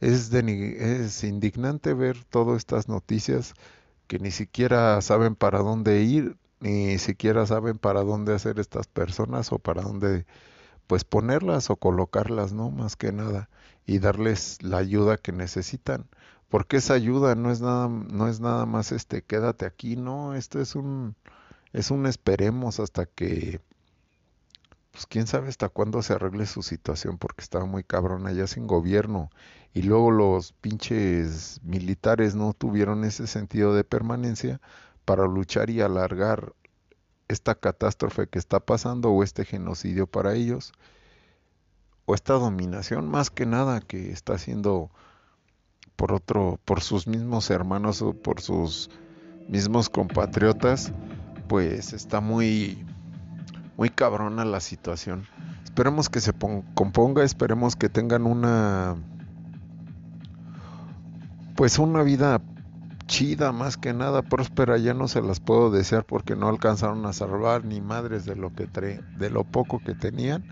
es, 0.00 0.32
es 0.32 1.24
indignante 1.24 1.94
ver 1.94 2.24
todas 2.24 2.58
estas 2.58 2.88
noticias 2.88 3.54
que 4.06 4.18
ni 4.18 4.30
siquiera 4.30 5.00
saben 5.00 5.34
para 5.36 5.60
dónde 5.60 6.02
ir, 6.02 6.36
ni 6.60 6.98
siquiera 6.98 7.46
saben 7.46 7.78
para 7.78 8.02
dónde 8.02 8.34
hacer 8.34 8.58
estas 8.58 8.86
personas 8.86 9.52
o 9.52 9.58
para 9.58 9.82
dónde 9.82 10.26
pues 10.86 11.04
ponerlas 11.04 11.70
o 11.70 11.76
colocarlas, 11.76 12.52
¿no? 12.52 12.70
Más 12.70 12.96
que 12.96 13.12
nada 13.12 13.48
y 13.86 13.98
darles 13.98 14.62
la 14.62 14.78
ayuda 14.78 15.16
que 15.18 15.32
necesitan, 15.32 16.08
porque 16.48 16.78
esa 16.78 16.94
ayuda 16.94 17.34
no 17.34 17.50
es 17.50 17.60
nada 17.60 17.88
no 17.88 18.28
es 18.28 18.40
nada 18.40 18.66
más 18.66 18.92
este 18.92 19.22
quédate 19.22 19.66
aquí, 19.66 19.96
no, 19.96 20.34
esto 20.34 20.60
es 20.60 20.74
un 20.74 21.16
es 21.72 21.90
un 21.90 22.06
esperemos 22.06 22.80
hasta 22.80 23.06
que 23.06 23.60
pues 24.94 25.06
quién 25.06 25.26
sabe 25.26 25.48
hasta 25.48 25.68
cuándo 25.68 26.02
se 26.02 26.12
arregle 26.12 26.46
su 26.46 26.62
situación 26.62 27.18
porque 27.18 27.42
estaba 27.42 27.66
muy 27.66 27.82
cabrona 27.82 28.30
ya 28.30 28.46
sin 28.46 28.68
gobierno. 28.68 29.28
Y 29.72 29.82
luego 29.82 30.12
los 30.12 30.52
pinches 30.52 31.60
militares 31.64 32.36
no 32.36 32.52
tuvieron 32.52 33.02
ese 33.02 33.26
sentido 33.26 33.74
de 33.74 33.82
permanencia 33.82 34.60
para 35.04 35.26
luchar 35.26 35.68
y 35.68 35.80
alargar 35.80 36.52
esta 37.26 37.56
catástrofe 37.56 38.28
que 38.28 38.38
está 38.38 38.60
pasando 38.60 39.10
o 39.10 39.24
este 39.24 39.44
genocidio 39.44 40.06
para 40.06 40.34
ellos 40.34 40.72
o 42.06 42.14
esta 42.14 42.34
dominación 42.34 43.08
más 43.08 43.30
que 43.30 43.46
nada 43.46 43.80
que 43.80 44.12
está 44.12 44.34
haciendo 44.34 44.92
por 45.96 46.12
otro 46.12 46.60
por 46.64 46.82
sus 46.82 47.08
mismos 47.08 47.50
hermanos 47.50 48.00
o 48.00 48.12
por 48.12 48.40
sus 48.40 48.90
mismos 49.48 49.88
compatriotas 49.88 50.92
pues 51.48 51.92
está 51.92 52.20
muy 52.20 52.84
muy 53.76 53.90
cabrona 53.90 54.44
la 54.44 54.60
situación. 54.60 55.26
Esperemos 55.64 56.08
que 56.08 56.20
se 56.20 56.32
componga 56.74 57.24
esperemos 57.24 57.76
que 57.76 57.88
tengan 57.88 58.26
una 58.26 58.96
pues 61.56 61.78
una 61.78 62.02
vida 62.02 62.40
chida 63.06 63.52
más 63.52 63.76
que 63.76 63.92
nada. 63.92 64.22
Próspera 64.22 64.76
ya 64.78 64.94
no 64.94 65.08
se 65.08 65.22
las 65.22 65.40
puedo 65.40 65.70
desear 65.70 66.04
porque 66.04 66.36
no 66.36 66.48
alcanzaron 66.48 67.04
a 67.06 67.12
salvar 67.12 67.64
ni 67.64 67.80
madres 67.80 68.24
de 68.24 68.36
lo 68.36 68.52
que 68.52 68.66
de 68.66 69.30
lo 69.30 69.44
poco 69.44 69.80
que 69.80 69.94
tenían. 69.94 70.44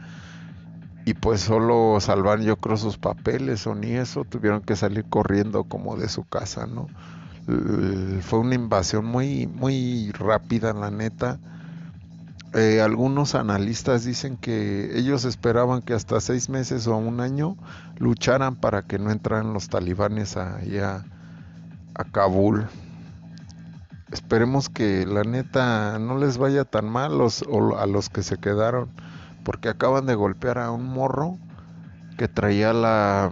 Y 1.04 1.14
pues 1.14 1.40
solo 1.40 1.98
salvar 2.00 2.40
yo 2.40 2.56
creo 2.56 2.76
sus 2.76 2.98
papeles 2.98 3.66
o 3.66 3.74
ni 3.74 3.92
eso. 3.92 4.24
Tuvieron 4.24 4.60
que 4.60 4.76
salir 4.76 5.04
corriendo 5.08 5.64
como 5.64 5.96
de 5.96 6.08
su 6.08 6.24
casa 6.24 6.66
no 6.66 6.86
fue 8.20 8.38
una 8.38 8.54
invasión 8.54 9.04
muy 9.04 9.46
muy 9.46 10.12
rápida 10.12 10.72
la 10.72 10.90
neta 10.90 11.40
eh, 12.54 12.82
algunos 12.82 13.34
analistas 13.34 14.04
dicen 14.04 14.36
que 14.36 14.98
ellos 14.98 15.24
esperaban 15.24 15.80
que 15.80 15.94
hasta 15.94 16.20
seis 16.20 16.50
meses 16.50 16.86
o 16.86 16.96
un 16.96 17.20
año 17.20 17.56
lucharan 17.98 18.56
para 18.56 18.82
que 18.82 18.98
no 18.98 19.10
entraran 19.10 19.54
los 19.54 19.68
talibanes 19.68 20.36
allá 20.36 21.04
a 21.94 22.04
Kabul. 22.04 22.66
Esperemos 24.10 24.68
que 24.68 25.06
la 25.06 25.22
neta 25.22 25.98
no 25.98 26.18
les 26.18 26.36
vaya 26.36 26.66
tan 26.66 26.86
mal 26.90 27.16
los, 27.16 27.42
a 27.78 27.86
los 27.86 28.10
que 28.10 28.22
se 28.22 28.36
quedaron, 28.36 28.90
porque 29.44 29.70
acaban 29.70 30.04
de 30.04 30.14
golpear 30.14 30.58
a 30.58 30.70
un 30.70 30.84
morro 30.84 31.38
que 32.18 32.28
traía 32.28 32.74
la, 32.74 33.30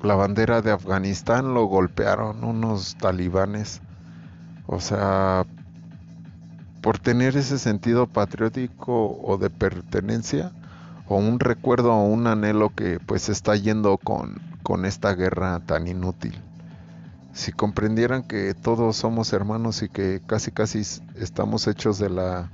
la 0.00 0.14
bandera 0.14 0.62
de 0.62 0.70
Afganistán, 0.70 1.52
lo 1.54 1.64
golpearon 1.64 2.44
unos 2.44 2.96
talibanes. 2.96 3.82
O 4.68 4.78
sea, 4.78 5.44
por 6.80 6.98
tener 6.98 7.36
ese 7.36 7.58
sentido 7.58 8.06
patriótico 8.06 9.18
o 9.22 9.38
de 9.38 9.50
pertenencia 9.50 10.52
o 11.06 11.16
un 11.16 11.40
recuerdo 11.40 11.92
o 11.92 12.04
un 12.04 12.26
anhelo 12.26 12.70
que 12.70 13.00
pues 13.00 13.28
está 13.28 13.56
yendo 13.56 13.98
con, 13.98 14.40
con 14.62 14.84
esta 14.84 15.14
guerra 15.14 15.60
tan 15.60 15.88
inútil. 15.88 16.40
Si 17.32 17.52
comprendieran 17.52 18.22
que 18.22 18.54
todos 18.54 18.96
somos 18.96 19.32
hermanos 19.32 19.82
y 19.82 19.88
que 19.88 20.20
casi 20.26 20.50
casi 20.50 20.80
estamos 21.16 21.66
hechos 21.66 21.98
de 21.98 22.10
la 22.10 22.50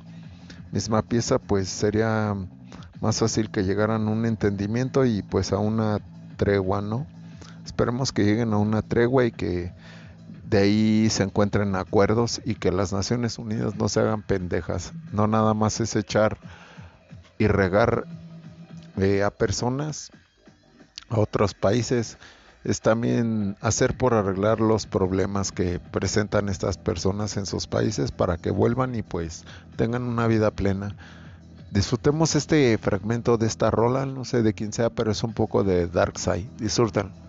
misma 0.72 1.02
pieza, 1.02 1.38
pues 1.38 1.68
sería 1.68 2.34
más 3.00 3.18
fácil 3.18 3.50
que 3.50 3.64
llegaran 3.64 4.08
a 4.08 4.10
un 4.10 4.26
entendimiento 4.26 5.04
y 5.04 5.22
pues 5.22 5.52
a 5.52 5.58
una 5.58 5.98
tregua, 6.36 6.80
¿no? 6.80 7.06
Esperemos 7.64 8.12
que 8.12 8.24
lleguen 8.24 8.52
a 8.52 8.58
una 8.58 8.82
tregua 8.82 9.24
y 9.24 9.32
que 9.32 9.72
de 10.48 10.58
ahí 10.58 11.10
se 11.10 11.24
encuentren 11.24 11.74
acuerdos 11.74 12.40
y 12.44 12.54
que 12.54 12.70
las 12.70 12.92
Naciones 12.92 13.38
Unidas 13.38 13.74
no 13.76 13.88
se 13.88 14.00
hagan 14.00 14.22
pendejas. 14.22 14.92
No 15.12 15.26
nada 15.26 15.54
más 15.54 15.80
es 15.80 15.96
echar 15.96 16.38
y 17.38 17.48
regar 17.48 18.06
eh, 18.96 19.24
a 19.24 19.30
personas, 19.30 20.12
a 21.08 21.18
otros 21.18 21.54
países, 21.54 22.16
es 22.62 22.80
también 22.80 23.56
hacer 23.60 23.96
por 23.96 24.14
arreglar 24.14 24.60
los 24.60 24.86
problemas 24.86 25.52
que 25.52 25.78
presentan 25.78 26.48
estas 26.48 26.78
personas 26.78 27.36
en 27.36 27.46
sus 27.46 27.66
países 27.66 28.10
para 28.12 28.36
que 28.38 28.50
vuelvan 28.50 28.94
y 28.94 29.02
pues 29.02 29.44
tengan 29.76 30.02
una 30.02 30.26
vida 30.26 30.50
plena. 30.50 30.96
Disfrutemos 31.70 32.36
este 32.36 32.78
fragmento 32.78 33.36
de 33.36 33.46
esta 33.46 33.70
rola, 33.70 34.06
no 34.06 34.24
sé 34.24 34.42
de 34.42 34.54
quién 34.54 34.72
sea, 34.72 34.90
pero 34.90 35.10
es 35.10 35.22
un 35.24 35.32
poco 35.32 35.64
de 35.64 35.88
Dark 35.88 36.18
Side. 36.18 36.48
Disfrutan. 36.58 37.25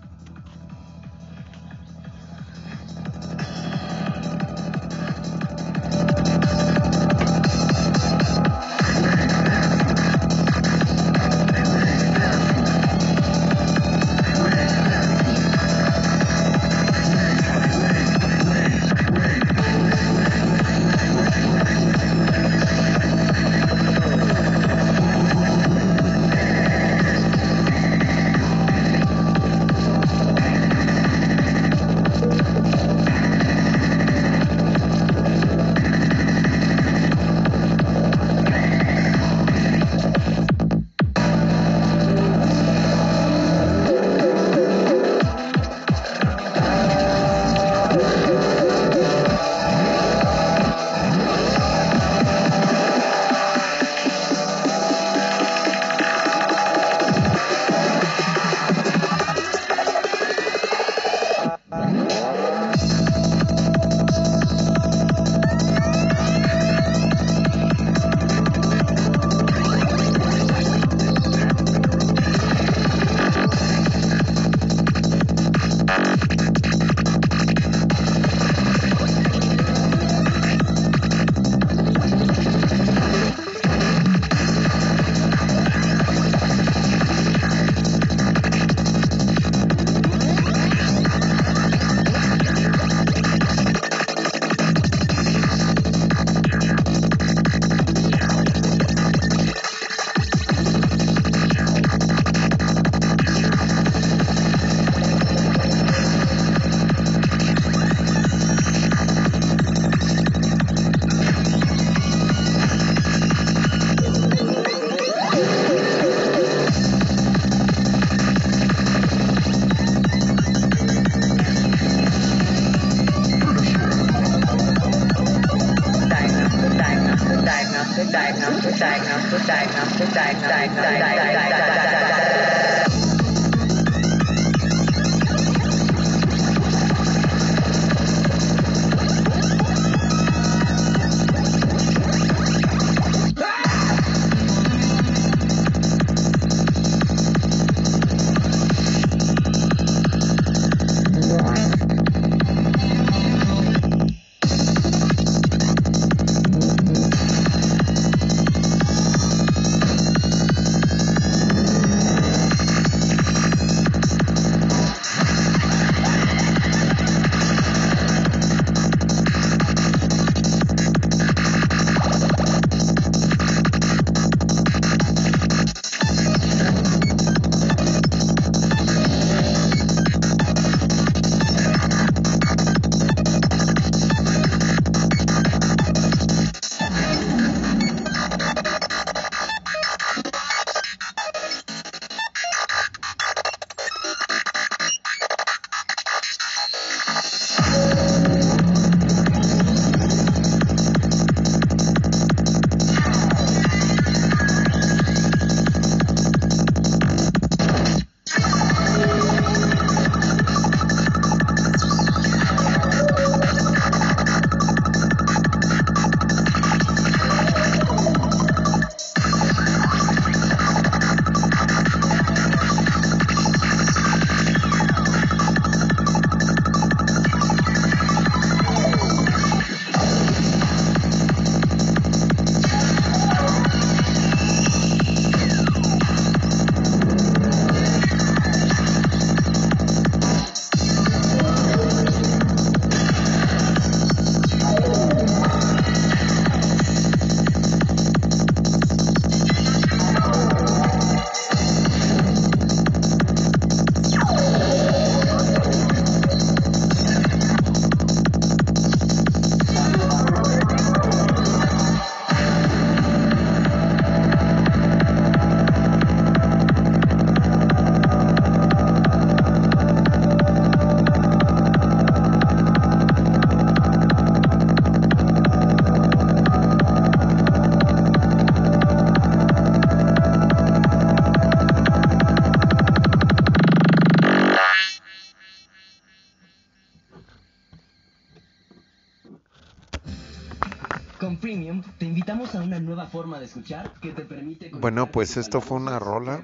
Escuchar 293.48 293.92
que 294.00 294.12
te 294.12 294.24
permite 294.24 294.68
Bueno, 294.72 295.10
pues 295.10 295.36
esto 295.36 295.60
fue 295.60 295.78
una 295.78 295.98
rola 295.98 296.42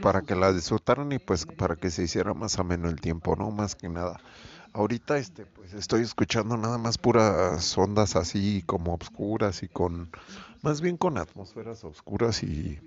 para 0.00 0.22
que 0.22 0.36
la 0.36 0.52
disfrutaran 0.52 1.12
y 1.12 1.18
pues 1.18 1.44
para 1.46 1.76
que 1.76 1.90
se 1.90 2.04
hiciera 2.04 2.34
más 2.34 2.58
ameno 2.58 2.88
el 2.88 3.00
tiempo, 3.00 3.36
¿no? 3.36 3.50
Más 3.50 3.74
que 3.74 3.88
nada. 3.88 4.20
Ahorita 4.72 5.18
este 5.18 5.46
pues 5.46 5.74
estoy 5.74 6.02
escuchando 6.02 6.56
nada 6.56 6.78
más 6.78 6.98
puras 6.98 7.76
ondas 7.76 8.16
así 8.16 8.62
como 8.66 8.94
obscuras 8.94 9.62
y 9.62 9.68
con 9.68 10.10
más 10.62 10.80
bien 10.80 10.96
con 10.96 11.18
atmósferas 11.18 11.84
oscuras 11.84 12.42
y 12.44 12.80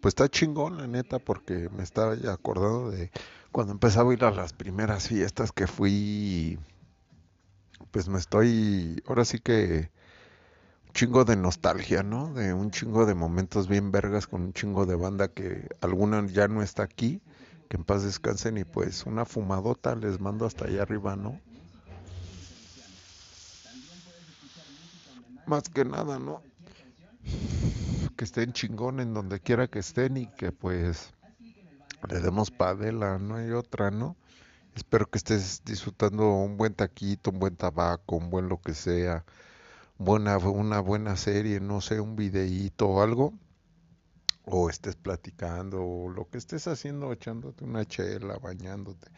pues 0.00 0.12
está 0.12 0.28
chingón 0.28 0.76
la 0.78 0.86
neta 0.88 1.18
porque 1.18 1.68
me 1.70 1.82
estaba 1.82 2.14
ya 2.16 2.32
acordando 2.32 2.90
de 2.90 3.10
cuando 3.52 3.72
empezaba 3.72 4.10
a 4.10 4.14
ir 4.14 4.24
a 4.24 4.30
las 4.30 4.52
primeras 4.52 5.08
fiestas 5.08 5.52
que 5.52 5.66
fui 5.66 6.58
pues 7.90 8.08
me 8.08 8.18
estoy 8.18 9.02
ahora 9.06 9.24
sí 9.24 9.38
que 9.38 9.90
chingo 10.94 11.24
de 11.24 11.36
nostalgia, 11.36 12.02
¿no? 12.02 12.32
De 12.32 12.54
un 12.54 12.70
chingo 12.70 13.04
de 13.04 13.14
momentos 13.14 13.68
bien 13.68 13.90
vergas 13.90 14.28
con 14.28 14.42
un 14.42 14.52
chingo 14.52 14.86
de 14.86 14.94
banda 14.94 15.28
que 15.28 15.68
alguna 15.80 16.24
ya 16.26 16.48
no 16.48 16.62
está 16.62 16.84
aquí 16.84 17.20
que 17.68 17.76
en 17.76 17.84
paz 17.84 18.04
descansen 18.04 18.58
y 18.58 18.64
pues 18.64 19.04
una 19.04 19.24
fumadota 19.24 19.96
les 19.96 20.20
mando 20.20 20.46
hasta 20.46 20.66
allá 20.66 20.82
arriba, 20.82 21.16
¿no? 21.16 21.40
Más 25.46 25.68
que 25.68 25.84
nada, 25.84 26.18
¿no? 26.18 26.42
Que 28.16 28.24
estén 28.24 28.52
chingón 28.52 29.00
en 29.00 29.12
donde 29.14 29.40
quiera 29.40 29.66
que 29.66 29.80
estén 29.80 30.16
y 30.16 30.26
que 30.26 30.52
pues 30.52 31.12
le 32.08 32.20
demos 32.20 32.50
padela, 32.50 33.18
no 33.18 33.36
hay 33.36 33.50
otra, 33.50 33.90
¿no? 33.90 34.16
Espero 34.76 35.06
que 35.06 35.18
estés 35.18 35.62
disfrutando 35.64 36.28
un 36.34 36.56
buen 36.56 36.74
taquito, 36.74 37.30
un 37.30 37.40
buen 37.40 37.56
tabaco, 37.56 38.16
un 38.16 38.30
buen 38.30 38.48
lo 38.48 38.60
que 38.60 38.74
sea, 38.74 39.24
buena, 39.98 40.38
una 40.38 40.80
buena 40.80 41.16
serie, 41.16 41.60
no 41.60 41.80
sé, 41.80 42.00
un 42.00 42.16
videíto 42.16 42.88
o 42.88 43.02
algo 43.02 43.34
o 44.46 44.68
estés 44.68 44.96
platicando 44.96 45.82
o 45.82 46.08
lo 46.10 46.28
que 46.28 46.38
estés 46.38 46.66
haciendo, 46.66 47.12
echándote 47.12 47.64
una 47.64 47.84
chela, 47.84 48.38
bañándote. 48.38 49.08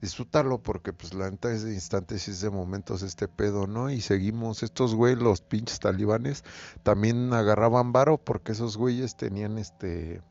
Disfrútalo 0.00 0.62
porque 0.62 0.92
pues 0.92 1.12
la 1.12 1.30
neta 1.30 1.52
es 1.52 1.62
de 1.62 1.74
instantes 1.74 2.26
y 2.28 2.30
es 2.30 2.40
de 2.40 2.50
momentos 2.50 3.02
este 3.02 3.28
pedo, 3.28 3.66
¿no? 3.66 3.90
Y 3.90 4.00
seguimos, 4.00 4.62
estos 4.62 4.94
güeyes, 4.94 5.18
los 5.18 5.42
pinches 5.42 5.80
talibanes, 5.80 6.44
también 6.82 7.32
agarraban 7.34 7.92
varo 7.92 8.16
porque 8.16 8.52
esos 8.52 8.76
güeyes 8.76 9.16
tenían 9.16 9.58
este 9.58 10.22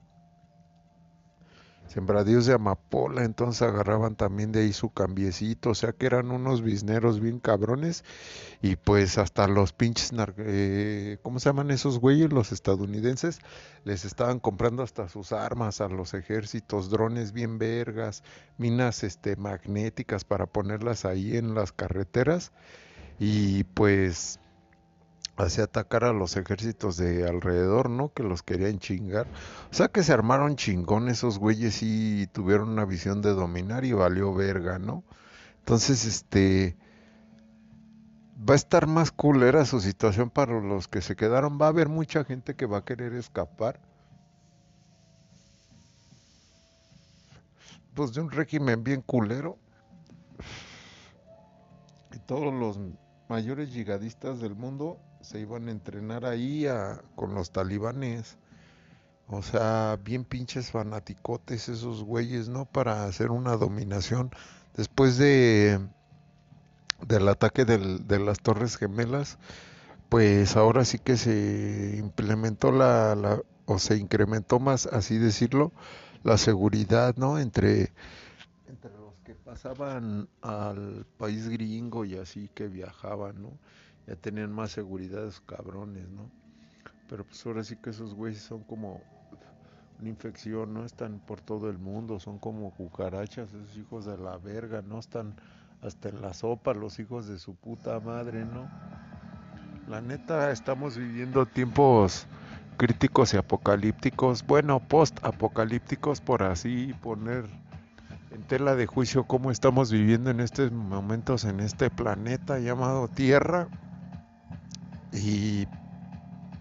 sembradíos 1.90 2.46
de 2.46 2.54
amapola, 2.54 3.24
entonces 3.24 3.64
agarraban 3.64 4.16
también 4.16 4.52
de 4.52 4.62
ahí 4.62 4.74
su 4.74 4.92
cambiecito, 4.92 5.72
o 5.72 5.76
sea 5.76 5.92
que 5.92 6.06
eran 6.06 6.30
unos 6.30 6.62
bisneros 6.62 7.20
bien 7.20 7.40
cabrones 7.40 8.06
y 8.62 8.76
pues 8.76 9.18
hasta 9.18 9.48
los 9.48 9.74
pinches, 9.74 10.12
eh, 10.38 11.18
¿cómo 11.24 11.40
se 11.40 11.50
llaman 11.50 11.72
esos 11.72 12.00
güeyes? 12.00 12.32
Los 12.32 12.52
estadounidenses 12.52 13.40
les 13.86 14.06
estaban 14.06 14.40
comprando 14.40 14.84
hasta 14.84 15.10
sus 15.10 15.32
armas 15.32 15.82
a 15.82 15.90
los 15.90 16.14
ejércitos, 16.14 16.92
drones 16.92 17.34
bien 17.34 17.58
vergas, 17.58 18.24
minas 18.60 19.04
este 19.04 19.36
magnéticas 19.36 20.26
para 20.26 20.46
ponerlas 20.46 21.06
ahí 21.06 21.38
en 21.38 21.56
las 21.56 21.72
carreteras 21.72 22.52
y 23.18 23.64
pues 23.64 24.40
hacia 25.40 25.64
atacar 25.64 26.04
a 26.04 26.12
los 26.12 26.36
ejércitos 26.36 26.98
de 26.98 27.28
alrededor, 27.28 27.90
¿no? 27.90 28.14
Que 28.14 28.24
los 28.24 28.44
querían 28.44 28.80
chingar. 28.80 29.26
O 29.72 29.74
sea 29.74 29.88
que 29.88 30.04
se 30.04 30.12
armaron 30.12 30.58
chingón 30.58 31.08
esos 31.08 31.40
güeyes 31.40 31.82
y 31.82 32.28
tuvieron 32.28 32.70
una 32.70 32.86
visión 32.86 33.22
de 33.22 33.30
dominar 33.34 33.86
y 33.86 33.94
valió 33.94 34.34
verga, 34.34 34.80
¿no? 34.80 35.04
Entonces, 35.60 36.06
este 36.06 36.76
va 38.38 38.54
a 38.54 38.58
estar 38.58 38.86
más 38.88 39.12
culera 39.12 39.66
su 39.66 39.80
situación 39.80 40.30
para 40.30 40.60
los 40.60 40.90
que 40.90 41.02
se 41.02 41.16
quedaron. 41.16 41.58
Va 41.60 41.68
a 41.68 41.70
haber 41.70 41.88
mucha 41.88 42.26
gente 42.26 42.56
que 42.56 42.66
va 42.66 42.80
a 42.80 42.86
querer 42.86 43.14
escapar. 43.14 43.80
Pues 47.94 48.14
de 48.14 48.22
un 48.22 48.32
régimen 48.32 48.84
bien 48.84 49.02
culero. 49.02 49.58
Y 52.14 52.20
todos 52.20 52.54
los 52.54 52.78
mayores 53.30 53.72
yigadistas 53.72 54.42
del 54.42 54.56
mundo 54.56 55.00
se 55.22 55.40
iban 55.40 55.68
a 55.68 55.72
entrenar 55.72 56.26
ahí 56.26 56.66
con 57.16 57.34
los 57.34 57.52
talibanes. 57.52 58.38
O 59.28 59.42
sea, 59.44 60.00
bien 60.04 60.24
pinches 60.24 60.72
fanaticotes 60.72 61.70
esos 61.70 62.04
güeyes, 62.04 62.50
¿no? 62.50 62.66
Para 62.66 63.06
hacer 63.06 63.30
una 63.30 63.56
dominación. 63.58 64.32
Después 64.76 65.18
de 65.18 65.80
del 67.08 67.28
ataque 67.30 67.64
de 67.66 68.20
las 68.20 68.40
Torres 68.40 68.76
Gemelas, 68.78 69.38
pues 70.10 70.58
ahora 70.58 70.84
sí 70.86 70.98
que 71.00 71.18
se 71.18 71.96
implementó 71.98 72.72
la, 72.72 73.42
o 73.66 73.80
se 73.80 73.98
incrementó 73.98 74.60
más, 74.60 74.88
así 74.88 75.18
decirlo, 75.18 75.72
la 76.24 76.38
seguridad, 76.38 77.16
¿no? 77.16 77.40
Entre, 77.40 77.94
entre 78.68 78.92
los 78.98 79.20
que 79.24 79.36
pasaban 79.36 80.28
al 80.42 81.06
país 81.18 81.48
gringo 81.48 82.06
y 82.06 82.18
así 82.18 82.50
que 82.54 82.68
viajaban, 82.68 83.42
¿no? 83.42 83.52
Ya 84.10 84.16
tenían 84.16 84.52
más 84.52 84.72
seguridad 84.72 85.24
esos 85.24 85.42
cabrones, 85.42 86.10
¿no? 86.10 86.32
Pero 87.08 87.24
pues 87.24 87.46
ahora 87.46 87.64
sí 87.64 87.76
que 87.76 87.92
esos 87.92 88.16
güeyes 88.16 88.42
son 88.42 88.64
como 88.64 89.00
una 90.00 90.10
infección, 90.10 90.74
¿no? 90.74 90.84
Están 90.84 91.20
por 91.20 91.42
todo 91.42 91.70
el 91.70 91.78
mundo, 91.78 92.20
son 92.20 92.40
como 92.40 92.72
cucarachas, 92.72 93.50
esos 93.54 93.78
hijos 93.78 94.06
de 94.06 94.18
la 94.18 94.38
verga, 94.38 94.82
¿no? 94.82 94.98
Están 94.98 95.36
hasta 95.84 96.10
en 96.10 96.22
la 96.22 96.34
sopa 96.34 96.74
los 96.74 96.98
hijos 96.98 97.28
de 97.28 97.38
su 97.38 97.54
puta 97.54 98.00
madre, 98.00 98.46
¿no? 98.46 98.68
La 99.88 100.02
neta, 100.02 100.52
estamos 100.52 100.98
viviendo 100.98 101.46
tiempos 101.46 102.26
críticos 102.78 103.36
y 103.36 103.38
apocalípticos, 103.38 104.44
bueno, 104.46 104.80
post-apocalípticos, 104.80 106.20
por 106.20 106.42
así 106.42 106.96
poner 107.04 107.46
en 108.32 108.42
tela 108.44 108.76
de 108.76 108.88
juicio 108.88 109.26
cómo 109.26 109.52
estamos 109.52 109.92
viviendo 109.92 110.32
en 110.32 110.40
estos 110.40 110.72
momentos 110.72 111.44
en 111.46 111.60
este 111.60 111.92
planeta 111.92 112.58
llamado 112.58 113.08
Tierra. 113.08 113.68
Y 115.12 115.68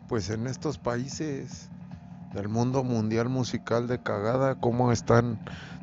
pues 0.06 0.30
en 0.30 0.46
estos 0.46 0.78
países 0.78 1.68
del 2.32 2.48
mundo 2.48 2.84
mundial 2.84 3.28
musical 3.28 3.88
de 3.88 3.98
cagada, 3.98 4.54
cómo 4.54 4.92
están 4.92 5.38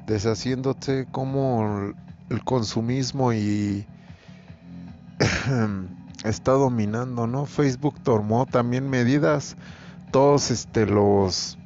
deshaciéndose, 0.07 1.07
cómo 1.11 1.93
el 2.29 2.43
consumismo 2.43 3.33
y 3.33 3.85
está 6.23 6.53
dominando, 6.53 7.27
¿no? 7.27 7.45
Facebook 7.45 7.99
tomó 8.03 8.45
también 8.45 8.89
medidas, 8.89 9.55
todos 10.11 10.51
este 10.51 10.85
los 10.85 11.57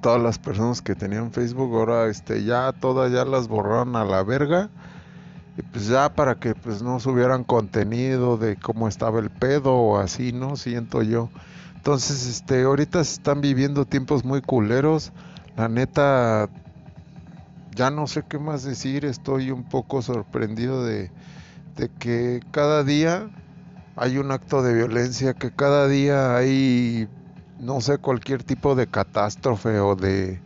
todas 0.00 0.22
las 0.22 0.38
personas 0.38 0.82
que 0.82 0.94
tenían 0.94 1.32
Facebook 1.32 1.74
ahora 1.74 2.06
este 2.06 2.44
ya 2.44 2.72
todas 2.72 3.12
ya 3.12 3.24
las 3.24 3.48
borraron 3.48 3.94
a 3.94 4.04
la 4.04 4.22
verga 4.22 4.70
y 5.56 5.62
pues 5.62 5.88
ya 5.88 6.14
para 6.14 6.36
que 6.36 6.54
pues 6.54 6.82
no 6.82 6.98
subieran 6.98 7.44
contenido 7.44 8.38
de 8.38 8.56
cómo 8.56 8.88
estaba 8.88 9.20
el 9.20 9.30
pedo 9.30 9.74
o 9.74 9.98
así, 9.98 10.32
¿no? 10.32 10.56
Siento 10.56 11.02
yo. 11.02 11.28
Entonces, 11.76 12.26
este, 12.26 12.62
ahorita 12.62 13.04
se 13.04 13.14
están 13.14 13.40
viviendo 13.40 13.84
tiempos 13.84 14.24
muy 14.24 14.40
culeros. 14.40 15.12
La 15.56 15.68
neta, 15.68 16.48
ya 17.74 17.90
no 17.90 18.06
sé 18.06 18.22
qué 18.26 18.38
más 18.38 18.62
decir. 18.62 19.04
Estoy 19.04 19.50
un 19.50 19.64
poco 19.64 20.00
sorprendido 20.00 20.84
de, 20.84 21.10
de 21.76 21.90
que 21.98 22.40
cada 22.50 22.82
día 22.82 23.28
hay 23.96 24.16
un 24.16 24.30
acto 24.30 24.62
de 24.62 24.72
violencia, 24.72 25.34
que 25.34 25.50
cada 25.50 25.86
día 25.86 26.34
hay, 26.34 27.08
no 27.60 27.82
sé, 27.82 27.98
cualquier 27.98 28.42
tipo 28.42 28.74
de 28.74 28.86
catástrofe 28.86 29.80
o 29.80 29.96
de, 29.96 30.40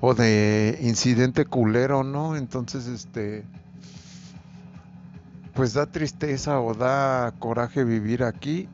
o 0.00 0.14
de 0.14 0.76
incidente 0.82 1.44
culero, 1.44 2.02
¿no? 2.02 2.36
Entonces, 2.36 2.88
este 2.88 3.44
pues 5.60 5.74
da 5.74 5.84
tristeza 5.84 6.58
o 6.58 6.72
da 6.72 7.34
coraje 7.38 7.84
vivir 7.84 8.24
aquí 8.24 8.66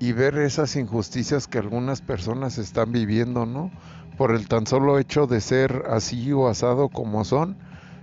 y 0.00 0.10
ver 0.10 0.36
esas 0.38 0.74
injusticias 0.74 1.46
que 1.46 1.58
algunas 1.58 2.00
personas 2.00 2.58
están 2.58 2.90
viviendo, 2.90 3.46
¿no? 3.46 3.70
Por 4.16 4.34
el 4.34 4.48
tan 4.48 4.66
solo 4.66 4.98
hecho 4.98 5.28
de 5.28 5.40
ser 5.40 5.84
así 5.88 6.32
o 6.32 6.48
asado 6.48 6.88
como 6.88 7.24
son, 7.24 7.56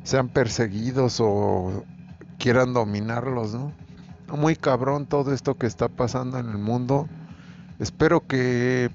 sean 0.04 0.30
perseguidos 0.30 1.17
o 1.19 1.84
quieran 2.39 2.71
dominarlos, 2.71 3.54
¿no? 3.54 3.73
Muy 4.34 4.56
cabrón 4.56 5.08
todo 5.08 5.34
esto 5.34 5.56
que 5.56 5.67
está 5.67 5.89
pasando 5.89 6.39
en 6.39 6.47
el 6.47 6.58
mundo. 6.58 7.10
Espero 7.80 8.25
que 8.25 8.91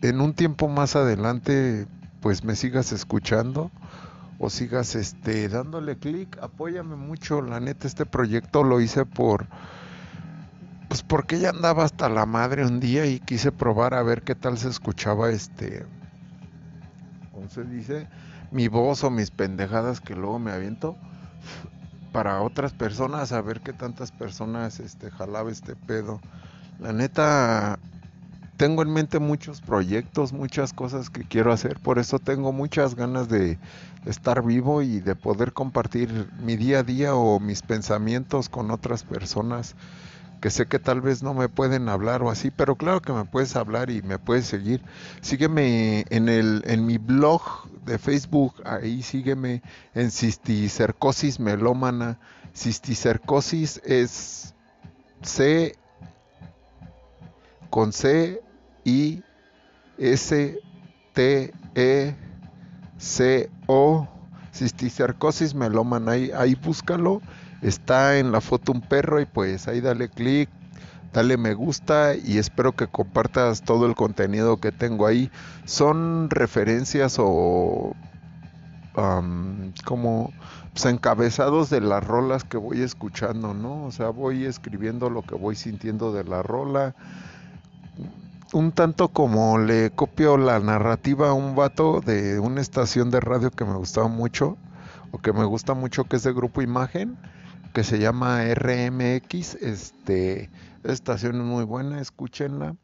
en 0.00 0.22
un 0.22 0.32
tiempo 0.32 0.68
más 0.68 0.96
adelante 0.96 1.86
pues 2.22 2.44
me 2.44 2.56
sigas 2.56 2.92
escuchando 2.92 3.70
o 4.38 4.50
sigas 4.50 4.94
este 4.94 5.48
dándole 5.48 5.98
clic, 5.98 6.38
apóyame 6.40 6.96
mucho, 6.96 7.42
la 7.42 7.60
neta 7.60 7.86
este 7.86 8.06
proyecto 8.06 8.62
lo 8.62 8.80
hice 8.80 9.04
por 9.04 9.46
pues 10.88 11.02
porque 11.02 11.38
ya 11.38 11.50
andaba 11.50 11.84
hasta 11.84 12.08
la 12.08 12.24
madre 12.24 12.64
un 12.64 12.80
día 12.80 13.04
y 13.06 13.20
quise 13.20 13.52
probar 13.52 13.94
a 13.94 14.02
ver 14.02 14.22
qué 14.22 14.34
tal 14.34 14.56
se 14.56 14.68
escuchaba 14.68 15.30
este 15.30 15.84
¿cómo 17.32 17.48
se 17.48 17.64
dice? 17.64 18.08
mi 18.50 18.68
voz 18.68 19.04
o 19.04 19.10
mis 19.10 19.30
pendejadas 19.30 20.00
que 20.00 20.14
luego 20.14 20.38
me 20.38 20.52
aviento 20.52 20.96
para 22.12 22.40
otras 22.40 22.72
personas 22.72 23.32
a 23.32 23.40
ver 23.42 23.60
qué 23.60 23.72
tantas 23.72 24.12
personas 24.12 24.80
este 24.80 25.10
jalaba 25.10 25.50
este 25.50 25.76
pedo. 25.76 26.20
La 26.80 26.92
neta 26.92 27.78
tengo 28.58 28.82
en 28.82 28.92
mente 28.92 29.20
muchos 29.20 29.60
proyectos, 29.60 30.32
muchas 30.32 30.72
cosas 30.72 31.10
que 31.10 31.22
quiero 31.22 31.52
hacer, 31.52 31.78
por 31.78 32.00
eso 32.00 32.18
tengo 32.18 32.52
muchas 32.52 32.96
ganas 32.96 33.28
de 33.28 33.56
estar 34.04 34.44
vivo 34.44 34.82
y 34.82 34.98
de 34.98 35.14
poder 35.14 35.52
compartir 35.52 36.28
mi 36.42 36.56
día 36.56 36.80
a 36.80 36.82
día 36.82 37.14
o 37.14 37.38
mis 37.38 37.62
pensamientos 37.62 38.48
con 38.48 38.72
otras 38.72 39.04
personas 39.04 39.76
que 40.40 40.50
sé 40.50 40.66
que 40.66 40.80
tal 40.80 41.00
vez 41.00 41.22
no 41.22 41.34
me 41.34 41.48
pueden 41.48 41.88
hablar 41.88 42.22
o 42.22 42.30
así, 42.30 42.50
pero 42.50 42.76
claro 42.76 43.00
que 43.00 43.12
me 43.12 43.24
puedes 43.24 43.56
hablar 43.56 43.90
y 43.90 44.02
me 44.02 44.18
puedes 44.18 44.46
seguir. 44.46 44.82
Sígueme 45.20 46.04
en 46.10 46.28
el 46.28 46.62
en 46.66 46.86
mi 46.86 46.98
blog 46.98 47.42
de 47.84 47.98
Facebook, 47.98 48.54
ahí 48.64 49.02
sígueme 49.02 49.62
en 49.94 50.10
cisticercosis 50.10 51.40
melómana. 51.40 52.18
Cisticercosis 52.54 53.80
es 53.84 54.54
C 55.22 55.74
con 57.70 57.92
C 57.92 58.40
I 58.84 59.22
S 59.98 60.58
T 61.12 61.52
E 61.74 62.14
C 62.98 63.50
O 63.66 64.08
cisticercosis 64.52 65.54
melómana 65.54 66.12
ahí, 66.12 66.30
ahí 66.34 66.54
búscalo 66.54 67.20
está 67.62 68.18
en 68.18 68.32
la 68.32 68.40
foto 68.40 68.72
un 68.72 68.80
perro 68.80 69.20
y 69.20 69.26
pues 69.26 69.68
ahí 69.68 69.80
dale 69.80 70.08
clic, 70.08 70.48
dale 71.12 71.36
me 71.36 71.54
gusta 71.54 72.14
y 72.14 72.38
espero 72.38 72.72
que 72.72 72.86
compartas 72.86 73.62
todo 73.62 73.86
el 73.86 73.94
contenido 73.94 74.58
que 74.58 74.72
tengo 74.72 75.06
ahí. 75.06 75.30
Son 75.64 76.30
referencias 76.30 77.16
o 77.18 77.94
como 79.84 80.32
pues, 80.72 80.84
encabezados 80.86 81.70
de 81.70 81.80
las 81.80 82.04
rolas 82.04 82.42
que 82.42 82.56
voy 82.56 82.82
escuchando, 82.82 83.54
¿no? 83.54 83.84
O 83.84 83.92
sea, 83.92 84.08
voy 84.08 84.44
escribiendo 84.44 85.08
lo 85.08 85.22
que 85.22 85.36
voy 85.36 85.54
sintiendo 85.54 86.12
de 86.12 86.24
la 86.24 86.42
rola. 86.42 86.96
Un 88.52 88.72
tanto 88.72 89.08
como 89.08 89.58
le 89.58 89.90
copio 89.90 90.36
la 90.36 90.58
narrativa 90.58 91.30
a 91.30 91.32
un 91.34 91.54
vato 91.54 92.00
de 92.00 92.38
una 92.38 92.60
estación 92.60 93.10
de 93.10 93.20
radio 93.20 93.50
que 93.50 93.64
me 93.64 93.74
gustaba 93.74 94.08
mucho, 94.08 94.56
o 95.10 95.18
que 95.18 95.32
me 95.32 95.44
gusta 95.44 95.74
mucho, 95.74 96.04
que 96.04 96.16
es 96.16 96.22
de 96.22 96.32
Grupo 96.32 96.62
Imagen 96.62 97.18
que 97.72 97.84
se 97.84 97.98
llama 97.98 98.42
RMX. 98.54 99.54
Este, 99.56 100.50
estación 100.84 101.36
es 101.36 101.42
muy 101.42 101.64
buena, 101.64 102.00
escúchenla. 102.00 102.76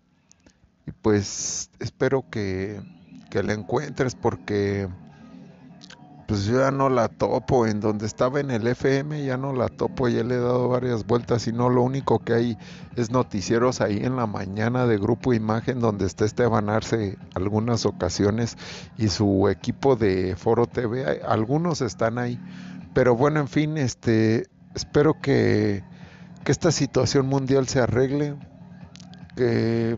Y 0.86 0.92
pues 0.92 1.70
espero 1.78 2.24
que, 2.30 2.80
que 3.30 3.42
la 3.42 3.54
encuentres 3.54 4.14
porque 4.14 4.88
pues 6.26 6.44
yo 6.44 6.60
ya 6.60 6.70
no 6.70 6.88
la 6.88 7.08
topo. 7.08 7.66
En 7.66 7.80
donde 7.80 8.06
estaba 8.06 8.40
en 8.40 8.50
el 8.50 8.66
FM 8.66 9.24
ya 9.24 9.36
no 9.36 9.52
la 9.52 9.68
topo, 9.68 10.08
ya 10.08 10.22
le 10.24 10.36
he 10.36 10.38
dado 10.38 10.68
varias 10.68 11.06
vueltas 11.06 11.46
y 11.46 11.52
no 11.52 11.68
lo 11.68 11.82
único 11.82 12.18
que 12.18 12.34
hay 12.34 12.58
es 12.96 13.10
noticieros 13.10 13.80
ahí 13.80 13.98
en 13.98 14.16
la 14.16 14.26
mañana 14.26 14.86
de 14.86 14.98
Grupo 14.98 15.34
Imagen 15.34 15.80
donde 15.80 16.06
está 16.06 16.24
Esteban 16.24 16.68
Arce 16.68 17.18
algunas 17.34 17.86
ocasiones 17.86 18.56
y 18.96 19.08
su 19.08 19.48
equipo 19.48 19.96
de 19.96 20.36
Foro 20.36 20.66
TV, 20.66 21.22
algunos 21.26 21.80
están 21.80 22.18
ahí. 22.18 22.40
Pero 22.94 23.16
bueno, 23.16 23.40
en 23.40 23.48
fin, 23.48 23.76
este 23.76 24.46
espero 24.74 25.20
que, 25.20 25.82
esta 26.46 26.70
situación 26.70 27.26
mundial 27.26 27.68
se 27.68 27.80
arregle, 27.80 28.36
que 29.34 29.96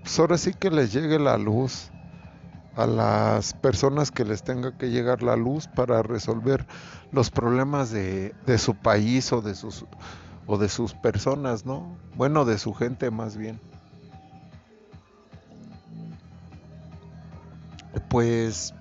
pues 0.00 0.18
ahora 0.18 0.38
sí 0.38 0.54
que 0.54 0.70
les 0.70 0.90
llegue 0.90 1.18
la 1.18 1.36
luz 1.36 1.90
a 2.76 2.86
las 2.86 3.54
personas 3.54 4.10
que 4.10 4.24
les 4.24 4.42
tenga 4.42 4.76
que 4.76 4.90
llegar 4.90 5.22
la 5.22 5.36
luz 5.36 5.66
para 5.66 6.02
resolver 6.02 6.66
los 7.10 7.30
problemas 7.30 7.90
de, 7.90 8.34
de 8.46 8.58
su 8.58 8.74
país 8.74 9.32
o 9.32 9.40
de 9.40 9.54
sus 9.54 9.86
o 10.46 10.58
de 10.58 10.68
sus 10.68 10.94
personas, 10.94 11.66
¿no? 11.66 11.98
Bueno, 12.14 12.44
de 12.44 12.58
su 12.58 12.72
gente 12.72 13.10
más 13.10 13.36
bien. 13.36 13.58
Pues 18.08 18.72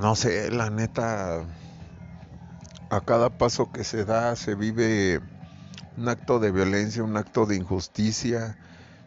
no 0.00 0.14
sé, 0.14 0.50
la 0.50 0.70
neta 0.70 1.42
a 2.90 3.00
cada 3.00 3.30
paso 3.30 3.72
que 3.72 3.82
se 3.82 4.04
da 4.04 4.36
se 4.36 4.54
vive 4.54 5.20
un 5.96 6.08
acto 6.08 6.38
de 6.38 6.52
violencia, 6.52 7.02
un 7.02 7.16
acto 7.16 7.46
de 7.46 7.56
injusticia, 7.56 8.56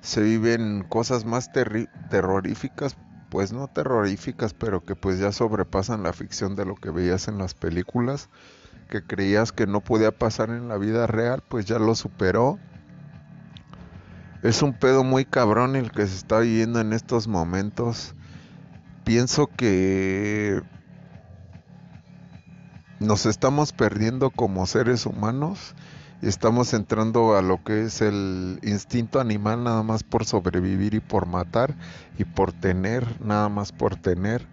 se 0.07 0.21
viven 0.21 0.85
cosas 0.87 1.25
más 1.25 1.51
terroríficas, 1.51 2.95
pues 3.29 3.51
no 3.51 3.67
terroríficas, 3.67 4.53
pero 4.53 4.85
que 4.85 4.95
pues 4.95 5.19
ya 5.19 5.33
sobrepasan 5.33 6.01
la 6.01 6.13
ficción 6.13 6.55
de 6.55 6.63
lo 6.63 6.75
que 6.75 6.91
veías 6.91 7.27
en 7.27 7.37
las 7.37 7.53
películas, 7.53 8.29
que 8.89 9.03
creías 9.03 9.51
que 9.51 9.67
no 9.67 9.81
podía 9.81 10.17
pasar 10.17 10.49
en 10.49 10.69
la 10.69 10.77
vida 10.77 11.07
real, 11.07 11.43
pues 11.45 11.65
ya 11.65 11.77
lo 11.77 11.93
superó. 11.93 12.57
Es 14.43 14.61
un 14.61 14.79
pedo 14.79 15.03
muy 15.03 15.25
cabrón 15.25 15.75
el 15.75 15.91
que 15.91 16.07
se 16.07 16.15
está 16.15 16.39
viviendo 16.39 16.79
en 16.79 16.93
estos 16.93 17.27
momentos. 17.27 18.15
Pienso 19.03 19.47
que 19.47 20.61
nos 23.01 23.25
estamos 23.25 23.73
perdiendo 23.73 24.29
como 24.29 24.67
seres 24.67 25.05
humanos 25.05 25.75
estamos 26.21 26.73
entrando 26.73 27.35
a 27.35 27.41
lo 27.41 27.63
que 27.63 27.83
es 27.83 28.01
el 28.01 28.59
instinto 28.63 29.19
animal 29.19 29.63
nada 29.63 29.83
más 29.83 30.03
por 30.03 30.25
sobrevivir 30.25 30.93
y 30.93 30.99
por 30.99 31.27
matar 31.27 31.75
y 32.17 32.23
por 32.23 32.53
tener, 32.53 33.05
nada 33.21 33.49
más 33.49 33.71
por 33.71 33.95
tener. 33.95 34.45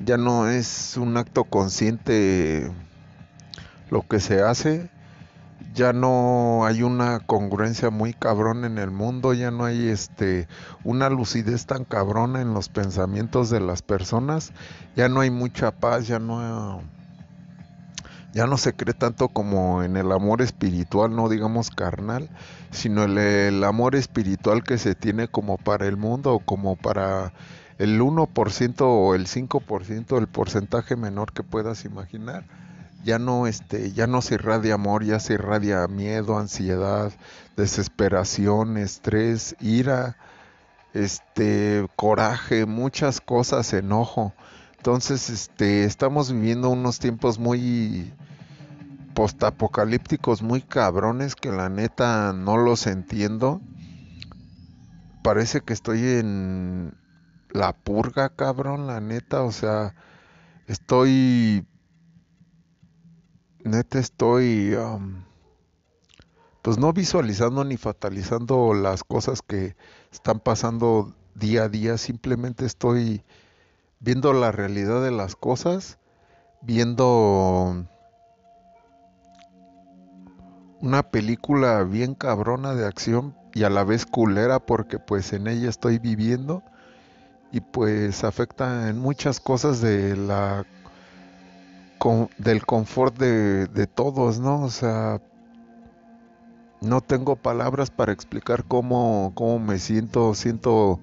Ya 0.00 0.16
no 0.16 0.48
es 0.48 0.96
un 0.96 1.16
acto 1.16 1.44
consciente 1.44 2.70
lo 3.90 4.02
que 4.02 4.20
se 4.20 4.42
hace, 4.42 4.90
ya 5.74 5.92
no 5.92 6.64
hay 6.66 6.82
una 6.82 7.20
congruencia 7.20 7.90
muy 7.90 8.14
cabrón 8.14 8.64
en 8.64 8.78
el 8.78 8.90
mundo, 8.90 9.32
ya 9.32 9.50
no 9.50 9.64
hay 9.64 9.88
este 9.88 10.48
una 10.84 11.08
lucidez 11.08 11.66
tan 11.66 11.84
cabrona 11.84 12.40
en 12.40 12.54
los 12.54 12.68
pensamientos 12.68 13.50
de 13.50 13.60
las 13.60 13.82
personas, 13.82 14.52
ya 14.96 15.08
no 15.08 15.20
hay 15.20 15.30
mucha 15.30 15.70
paz, 15.70 16.06
ya 16.06 16.18
no 16.18 16.82
ya 18.32 18.46
no 18.46 18.56
se 18.56 18.72
cree 18.72 18.94
tanto 18.94 19.28
como 19.28 19.82
en 19.82 19.96
el 19.96 20.10
amor 20.10 20.40
espiritual, 20.40 21.14
no 21.14 21.28
digamos 21.28 21.70
carnal, 21.70 22.30
sino 22.70 23.04
el, 23.04 23.62
amor 23.64 23.94
espiritual 23.94 24.64
que 24.64 24.78
se 24.78 24.94
tiene 24.94 25.28
como 25.28 25.58
para 25.58 25.86
el 25.86 25.96
mundo 25.96 26.40
como 26.44 26.76
para 26.76 27.32
el 27.78 28.00
1% 28.00 28.80
o 28.80 29.14
el 29.14 29.26
5%, 29.26 30.18
el 30.18 30.26
porcentaje 30.28 30.96
menor 30.96 31.32
que 31.32 31.42
puedas 31.42 31.84
imaginar. 31.84 32.44
Ya 33.04 33.18
no 33.18 33.48
este 33.48 33.92
ya 33.92 34.06
no 34.06 34.22
se 34.22 34.34
irradia 34.34 34.74
amor, 34.74 35.04
ya 35.04 35.18
se 35.18 35.34
irradia 35.34 35.86
miedo, 35.88 36.38
ansiedad, 36.38 37.12
desesperación, 37.56 38.76
estrés, 38.76 39.56
ira, 39.60 40.16
este 40.94 41.86
coraje, 41.96 42.64
muchas 42.64 43.20
cosas, 43.20 43.72
enojo. 43.72 44.32
Entonces, 44.82 45.30
este, 45.30 45.84
estamos 45.84 46.32
viviendo 46.32 46.68
unos 46.68 46.98
tiempos 46.98 47.38
muy 47.38 48.12
postapocalípticos, 49.14 50.42
muy 50.42 50.60
cabrones 50.60 51.36
que 51.36 51.52
la 51.52 51.68
neta 51.68 52.32
no 52.32 52.56
los 52.56 52.88
entiendo. 52.88 53.60
Parece 55.22 55.60
que 55.60 55.72
estoy 55.72 56.00
en 56.00 56.94
la 57.52 57.74
purga, 57.74 58.30
cabrón, 58.30 58.88
la 58.88 59.00
neta, 59.00 59.42
o 59.44 59.52
sea, 59.52 59.94
estoy 60.66 61.64
neta 63.62 64.00
estoy 64.00 64.74
um, 64.74 65.22
pues 66.60 66.78
no 66.78 66.92
visualizando 66.92 67.62
ni 67.62 67.76
fatalizando 67.76 68.74
las 68.74 69.04
cosas 69.04 69.42
que 69.42 69.76
están 70.10 70.40
pasando 70.40 71.14
día 71.36 71.62
a 71.62 71.68
día, 71.68 71.98
simplemente 71.98 72.66
estoy 72.66 73.22
viendo 74.02 74.32
la 74.32 74.50
realidad 74.52 75.02
de 75.02 75.12
las 75.12 75.36
cosas, 75.36 75.98
viendo 76.60 77.86
una 80.80 81.02
película 81.04 81.84
bien 81.84 82.14
cabrona 82.14 82.74
de 82.74 82.84
acción 82.84 83.36
y 83.54 83.62
a 83.62 83.70
la 83.70 83.84
vez 83.84 84.04
culera 84.04 84.58
porque 84.58 84.98
pues 84.98 85.32
en 85.32 85.46
ella 85.46 85.70
estoy 85.70 85.98
viviendo 85.98 86.62
y 87.52 87.60
pues 87.60 88.24
afecta 88.24 88.88
en 88.88 88.98
muchas 88.98 89.38
cosas 89.38 89.80
de 89.80 90.16
la 90.16 90.66
del 92.38 92.66
confort 92.66 93.16
de, 93.16 93.68
de 93.68 93.86
todos, 93.86 94.40
¿no? 94.40 94.62
O 94.62 94.70
sea, 94.70 95.20
no 96.80 97.00
tengo 97.00 97.36
palabras 97.36 97.92
para 97.92 98.10
explicar 98.12 98.64
cómo, 98.64 99.30
cómo 99.36 99.60
me 99.60 99.78
siento, 99.78 100.34
siento 100.34 100.98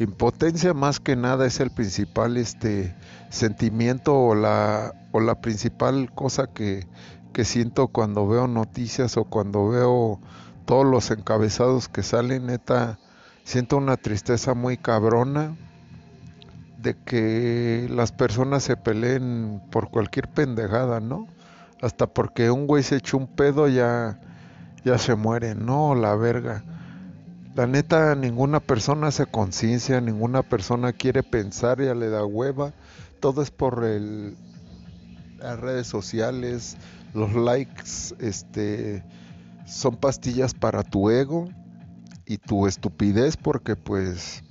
impotencia 0.00 0.72
más 0.72 0.98
que 0.98 1.14
nada 1.14 1.46
es 1.46 1.60
el 1.60 1.70
principal 1.70 2.38
este 2.38 2.94
sentimiento 3.28 4.18
o 4.18 4.34
la 4.34 4.94
o 5.12 5.20
la 5.20 5.42
principal 5.42 6.10
cosa 6.14 6.46
que, 6.46 6.86
que 7.34 7.44
siento 7.44 7.88
cuando 7.88 8.26
veo 8.26 8.48
noticias 8.48 9.18
o 9.18 9.24
cuando 9.24 9.68
veo 9.68 10.18
todos 10.64 10.86
los 10.86 11.10
encabezados 11.10 11.88
que 11.88 12.02
salen 12.02 12.46
neta 12.46 12.98
siento 13.44 13.76
una 13.76 13.98
tristeza 13.98 14.54
muy 14.54 14.78
cabrona 14.78 15.54
de 16.78 16.96
que 16.96 17.86
las 17.90 18.10
personas 18.10 18.62
se 18.62 18.78
peleen 18.78 19.60
por 19.70 19.90
cualquier 19.90 20.28
pendejada, 20.28 21.00
¿no? 21.00 21.26
Hasta 21.82 22.06
porque 22.06 22.50
un 22.50 22.66
güey 22.66 22.82
se 22.82 22.96
echó 22.96 23.18
un 23.18 23.26
pedo 23.26 23.68
ya 23.68 24.18
ya 24.82 24.96
se 24.96 25.14
muere, 25.14 25.54
no, 25.54 25.94
la 25.94 26.14
verga 26.14 26.64
La 27.60 27.66
neta, 27.66 28.14
ninguna 28.14 28.58
persona 28.58 29.08
hace 29.08 29.26
conciencia, 29.26 30.00
ninguna 30.00 30.42
persona 30.42 30.94
quiere 30.94 31.22
pensar, 31.22 31.78
ya 31.78 31.94
le 31.94 32.08
da 32.08 32.24
hueva. 32.24 32.72
Todo 33.20 33.42
es 33.42 33.50
por 33.50 33.84
el, 33.84 34.34
las 35.36 35.60
redes 35.60 35.86
sociales, 35.86 36.78
los 37.12 37.34
likes, 37.34 38.14
este, 38.18 39.04
son 39.66 39.96
pastillas 39.96 40.54
para 40.54 40.82
tu 40.84 41.10
ego 41.10 41.50
y 42.24 42.38
tu 42.38 42.66
estupidez 42.66 43.36
porque 43.36 43.76
pues 43.76 44.42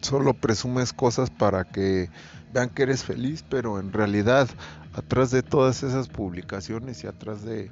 solo 0.00 0.34
presumes 0.34 0.92
cosas 0.92 1.30
para 1.30 1.62
que 1.62 2.10
vean 2.52 2.70
que 2.70 2.82
eres 2.82 3.04
feliz, 3.04 3.44
pero 3.48 3.78
en 3.78 3.92
realidad 3.92 4.48
atrás 4.94 5.30
de 5.30 5.44
todas 5.44 5.84
esas 5.84 6.08
publicaciones 6.08 7.04
y 7.04 7.06
atrás 7.06 7.44
de, 7.44 7.70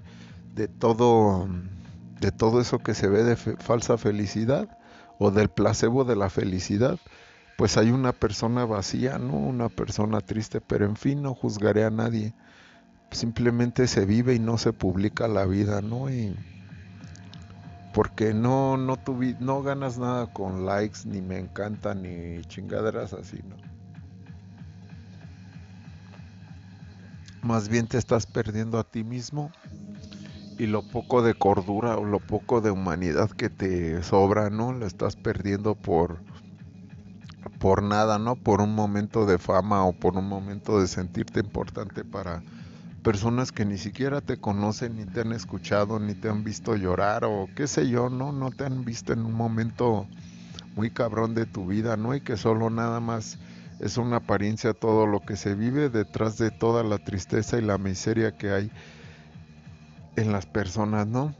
de 0.54 0.68
todo 0.68 1.48
de 2.20 2.32
todo 2.32 2.60
eso 2.60 2.78
que 2.78 2.94
se 2.94 3.08
ve 3.08 3.22
de 3.24 3.36
falsa 3.36 3.96
felicidad 3.98 4.68
o 5.18 5.30
del 5.30 5.48
placebo 5.48 6.04
de 6.04 6.16
la 6.16 6.30
felicidad, 6.30 6.98
pues 7.56 7.76
hay 7.76 7.90
una 7.90 8.12
persona 8.12 8.64
vacía, 8.64 9.18
¿no? 9.18 9.34
Una 9.34 9.68
persona 9.68 10.20
triste, 10.20 10.60
pero 10.60 10.86
en 10.86 10.96
fin, 10.96 11.22
no 11.22 11.34
juzgaré 11.34 11.84
a 11.84 11.90
nadie. 11.90 12.34
Simplemente 13.10 13.86
se 13.86 14.04
vive 14.06 14.34
y 14.34 14.38
no 14.38 14.58
se 14.58 14.72
publica 14.72 15.26
la 15.28 15.44
vida, 15.44 15.80
¿no? 15.80 16.10
Y 16.10 16.36
porque 17.94 18.32
no 18.32 18.76
no 18.76 18.96
no 19.40 19.62
ganas 19.62 19.98
nada 19.98 20.32
con 20.32 20.66
likes 20.66 21.00
ni 21.04 21.20
me 21.20 21.38
encanta 21.38 21.94
ni 21.94 22.42
chingaderas 22.44 23.12
así, 23.12 23.40
¿no? 23.48 23.56
Más 27.42 27.68
bien 27.68 27.86
te 27.86 27.98
estás 27.98 28.26
perdiendo 28.26 28.78
a 28.78 28.84
ti 28.84 29.04
mismo 29.04 29.50
y 30.58 30.66
lo 30.66 30.82
poco 30.82 31.22
de 31.22 31.34
cordura 31.34 31.96
o 31.96 32.04
lo 32.04 32.18
poco 32.18 32.60
de 32.60 32.70
humanidad 32.70 33.30
que 33.30 33.48
te 33.48 34.02
sobra, 34.02 34.50
¿no? 34.50 34.72
Lo 34.72 34.86
estás 34.86 35.16
perdiendo 35.16 35.74
por 35.74 36.18
por 37.60 37.82
nada, 37.82 38.18
¿no? 38.18 38.36
Por 38.36 38.60
un 38.60 38.74
momento 38.74 39.26
de 39.26 39.38
fama 39.38 39.84
o 39.84 39.92
por 39.92 40.16
un 40.16 40.28
momento 40.28 40.80
de 40.80 40.86
sentirte 40.86 41.40
importante 41.40 42.04
para 42.04 42.42
personas 43.02 43.52
que 43.52 43.64
ni 43.64 43.78
siquiera 43.78 44.20
te 44.20 44.36
conocen, 44.36 44.96
ni 44.96 45.06
te 45.06 45.20
han 45.20 45.32
escuchado, 45.32 45.98
ni 45.98 46.14
te 46.14 46.28
han 46.28 46.44
visto 46.44 46.76
llorar 46.76 47.24
o 47.24 47.48
qué 47.56 47.66
sé 47.66 47.88
yo, 47.88 48.10
¿no? 48.10 48.32
No 48.32 48.50
te 48.50 48.64
han 48.64 48.84
visto 48.84 49.12
en 49.12 49.20
un 49.20 49.32
momento 49.32 50.06
muy 50.74 50.90
cabrón 50.90 51.34
de 51.34 51.46
tu 51.46 51.66
vida, 51.66 51.96
¿no? 51.96 52.14
Y 52.14 52.20
que 52.20 52.36
solo 52.36 52.70
nada 52.70 53.00
más 53.00 53.38
es 53.80 53.96
una 53.96 54.16
apariencia 54.16 54.74
todo 54.74 55.06
lo 55.06 55.20
que 55.20 55.36
se 55.36 55.54
vive 55.54 55.88
detrás 55.88 56.36
de 56.38 56.50
toda 56.50 56.82
la 56.82 56.98
tristeza 56.98 57.58
y 57.58 57.62
la 57.62 57.78
miseria 57.78 58.36
que 58.36 58.50
hay 58.50 58.70
en 60.18 60.32
las 60.32 60.46
personas, 60.46 61.06
¿no? 61.06 61.34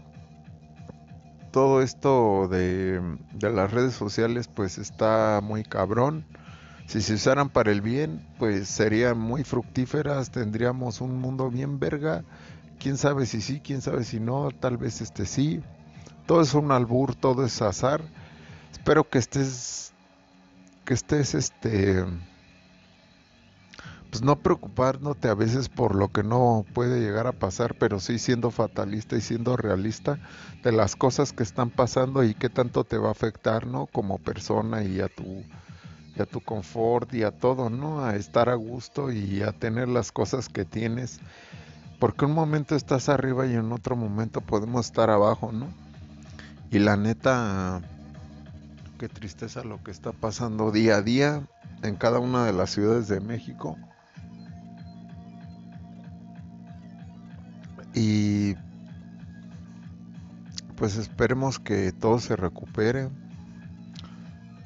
Todo 1.51 1.83
esto 1.83 2.49
de, 2.49 3.01
de 3.33 3.51
las 3.51 3.71
redes 3.73 3.95
sociales 3.95 4.49
pues 4.49 4.79
está 4.79 5.41
muy 5.43 5.65
cabrón. 5.65 6.25
Si 6.87 7.03
se 7.03 7.15
usaran 7.15 7.51
para 7.51 7.71
el 7.71 7.83
bien, 7.83 8.27
pues 8.39 8.69
serían 8.69 9.19
muy 9.19 9.45
fructíferas, 9.45 10.31
tendríamos 10.31 11.01
un 11.01 11.21
mundo 11.21 11.51
bien 11.51 11.79
verga. 11.79 12.25
Quién 12.79 12.97
sabe 12.97 13.27
si 13.27 13.41
sí, 13.41 13.61
quién 13.61 13.83
sabe 13.83 14.05
si 14.05 14.21
no, 14.21 14.51
tal 14.59 14.77
vez 14.77 15.01
este 15.01 15.27
sí. 15.27 15.61
Todo 16.27 16.41
es 16.43 16.55
un 16.55 16.71
albur, 16.73 17.15
todo 17.15 17.45
es 17.45 17.61
azar. 17.61 18.03
Espero 18.73 19.09
que 19.09 19.19
estés 19.19 19.93
que 20.85 20.95
estés 20.95 21.35
este 21.35 22.05
pues 24.11 24.23
no 24.23 24.37
preocupándote 24.37 25.29
a 25.29 25.35
veces 25.35 25.69
por 25.69 25.95
lo 25.95 26.09
que 26.09 26.23
no 26.23 26.65
puede 26.73 27.01
llegar 27.01 27.27
a 27.27 27.33
pasar, 27.33 27.75
pero 27.79 28.01
sí 28.01 28.19
siendo 28.19 28.51
fatalista 28.51 29.17
y 29.17 29.21
siendo 29.21 29.57
realista 29.57 30.19
de 30.63 30.73
las 30.73 30.97
cosas 30.97 31.33
que 31.33 31.43
están 31.43 31.71
pasando 31.71 32.25
y 32.25 32.35
qué 32.35 32.49
tanto 32.49 32.85
te 32.85 32.97
va 32.97 33.09
a 33.09 33.13
afectar, 33.13 33.67
¿no? 33.67 33.87
Como 33.87 34.19
persona 34.19 34.83
y 34.83 35.01
a 35.01 35.09
tu 35.09 35.45
y 36.17 36.23
a 36.23 36.27
tu 36.27 36.41
confort 36.41 37.15
y 37.15 37.23
a 37.23 37.31
todo, 37.31 37.71
¿no? 37.71 38.05
A 38.05 38.17
estar 38.17 38.49
a 38.49 38.55
gusto 38.55 39.13
y 39.13 39.43
a 39.43 39.53
tener 39.53 39.89
las 39.89 40.11
cosas 40.11 40.49
que 40.49 40.65
tienes. 40.65 41.21
Porque 42.01 42.25
un 42.25 42.33
momento 42.33 42.75
estás 42.75 43.09
arriba 43.09 43.47
y 43.47 43.55
en 43.55 43.73
otro 43.73 43.95
momento 43.95 44.41
podemos 44.41 44.87
estar 44.87 45.11
abajo, 45.11 45.53
¿no? 45.53 45.69
Y 46.71 46.79
la 46.81 46.97
neta, 46.97 47.81
qué 48.99 49.09
tristeza 49.09 49.65
lo 49.65 49.83
que 49.83 49.91
está 49.91 50.13
pasando 50.13 50.71
día 50.71 50.97
a 50.97 51.03
día 51.03 51.43
en 51.83 51.97
cada 51.97 52.19
una 52.19 52.45
de 52.45 52.53
las 52.53 52.71
ciudades 52.71 53.09
de 53.09 53.21
México. 53.21 53.77
Y 57.95 58.55
pues 60.77 60.97
esperemos 60.97 61.59
que 61.59 61.93
todo 61.93 62.21
se 62.21 62.37
recupere, 62.37 63.11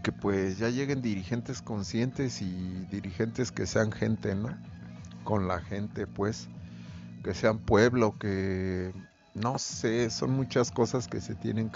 que 0.02 0.12
pues 0.12 0.58
ya 0.58 0.68
lleguen 0.68 1.00
dirigentes 1.00 1.62
conscientes 1.62 2.42
y 2.42 2.86
dirigentes 2.90 3.50
que 3.50 3.66
sean 3.66 3.92
gente, 3.92 4.34
¿no? 4.34 4.50
Con 5.24 5.48
la 5.48 5.60
gente, 5.60 6.06
pues, 6.06 6.48
que 7.22 7.32
sean 7.32 7.58
pueblo, 7.58 8.18
que 8.18 8.92
no 9.34 9.58
sé, 9.58 10.10
son 10.10 10.32
muchas 10.32 10.70
cosas 10.70 11.08
que 11.08 11.20
se 11.20 11.34
tienen 11.34 11.70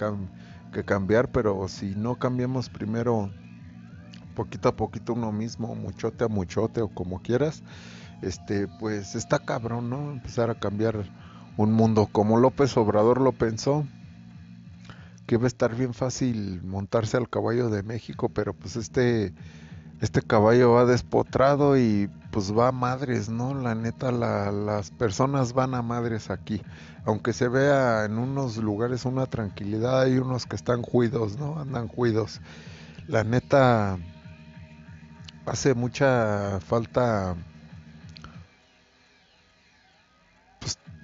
que 0.71 0.83
cambiar, 0.83 1.31
pero 1.31 1.67
si 1.67 1.95
no 1.95 2.19
cambiamos 2.19 2.69
primero 2.69 3.31
poquito 4.35 4.69
a 4.69 4.75
poquito 4.75 5.13
uno 5.13 5.31
mismo, 5.31 5.73
muchote 5.73 6.25
a 6.25 6.27
muchote 6.27 6.81
o 6.81 6.89
como 6.89 7.23
quieras, 7.23 7.63
este, 8.21 8.67
pues 8.67 9.15
está 9.15 9.39
cabrón, 9.39 9.89
¿no? 9.89 10.11
Empezar 10.11 10.51
a 10.51 10.59
cambiar 10.59 11.05
un 11.57 11.73
mundo 11.73 12.07
como 12.11 12.37
López 12.37 12.77
Obrador 12.77 13.19
lo 13.19 13.33
pensó, 13.33 13.85
que 15.25 15.37
va 15.37 15.43
a 15.43 15.47
estar 15.47 15.75
bien 15.75 15.93
fácil 15.93 16.61
montarse 16.63 17.17
al 17.17 17.29
caballo 17.29 17.69
de 17.69 17.83
México, 17.83 18.29
pero 18.29 18.53
pues 18.53 18.75
este 18.77 19.33
este 19.99 20.21
caballo 20.21 20.73
va 20.73 20.85
despotrado 20.85 21.77
y 21.77 22.09
pues 22.31 22.55
va 22.55 22.67
a 22.67 22.71
madres, 22.71 23.29
¿no? 23.29 23.55
La 23.55 23.73
neta, 23.73 24.11
las 24.11 24.91
personas 24.91 25.53
van 25.53 25.73
a 25.73 25.81
madres 25.81 26.29
aquí. 26.29 26.61
Aunque 27.05 27.33
se 27.33 27.47
vea 27.47 28.05
en 28.05 28.19
unos 28.19 28.57
lugares 28.57 29.05
una 29.05 29.25
tranquilidad, 29.25 30.01
hay 30.01 30.19
unos 30.19 30.45
que 30.45 30.55
están 30.55 30.83
juidos, 30.83 31.39
¿no? 31.39 31.59
Andan 31.59 31.87
juidos. 31.87 32.41
La 33.07 33.23
neta, 33.23 33.97
hace 35.47 35.73
mucha 35.73 36.59
falta 36.59 37.35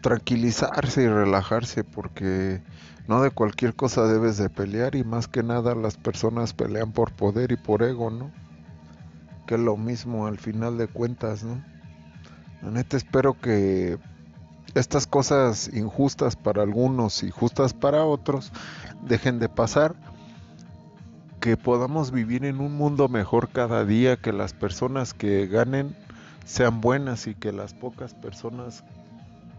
tranquilizarse 0.04 1.04
y 1.04 1.08
relajarse 1.08 1.86
porque 1.86 2.62
no 3.08 3.22
de 3.22 3.32
cualquier 3.32 3.74
cosa 3.74 4.06
debes 4.06 4.38
de 4.38 4.50
pelear 4.50 4.96
y 4.96 5.04
más 5.06 5.30
que 5.30 5.44
nada 5.44 5.76
las 5.76 5.96
personas 5.96 6.54
pelean 6.54 6.92
por 6.92 7.14
poder 7.14 7.54
y 7.54 7.56
por 7.56 7.84
ego, 7.84 8.12
¿no? 8.12 8.30
Que 9.48 9.56
es 9.56 9.62
lo 9.62 9.78
mismo 9.78 10.28
al 10.28 10.38
final 10.38 10.78
de 10.78 10.88
cuentas, 10.88 11.46
¿no? 11.46 11.64
La 12.62 12.72
neta 12.72 12.98
espero 12.98 13.40
que 13.40 13.98
estas 14.76 15.08
cosas 15.08 15.72
injustas 15.74 16.36
para 16.36 16.64
algunos 16.64 17.24
y 17.24 17.32
justas 17.32 17.74
para 17.74 18.04
otros 18.04 18.52
dejen 19.08 19.40
de 19.40 19.48
pasar, 19.48 19.96
que 21.40 21.56
podamos 21.56 22.12
vivir 22.12 22.44
en 22.44 22.60
un 22.60 22.76
mundo 22.76 23.08
mejor 23.08 23.50
cada 23.50 23.86
día, 23.86 24.18
que 24.18 24.34
las 24.34 24.52
personas 24.52 25.14
que 25.14 25.48
ganen 25.48 25.96
sean 26.46 26.82
buenas 26.82 27.26
y 27.28 27.36
que 27.36 27.54
las 27.54 27.74
pocas 27.74 28.14
personas 28.14 28.84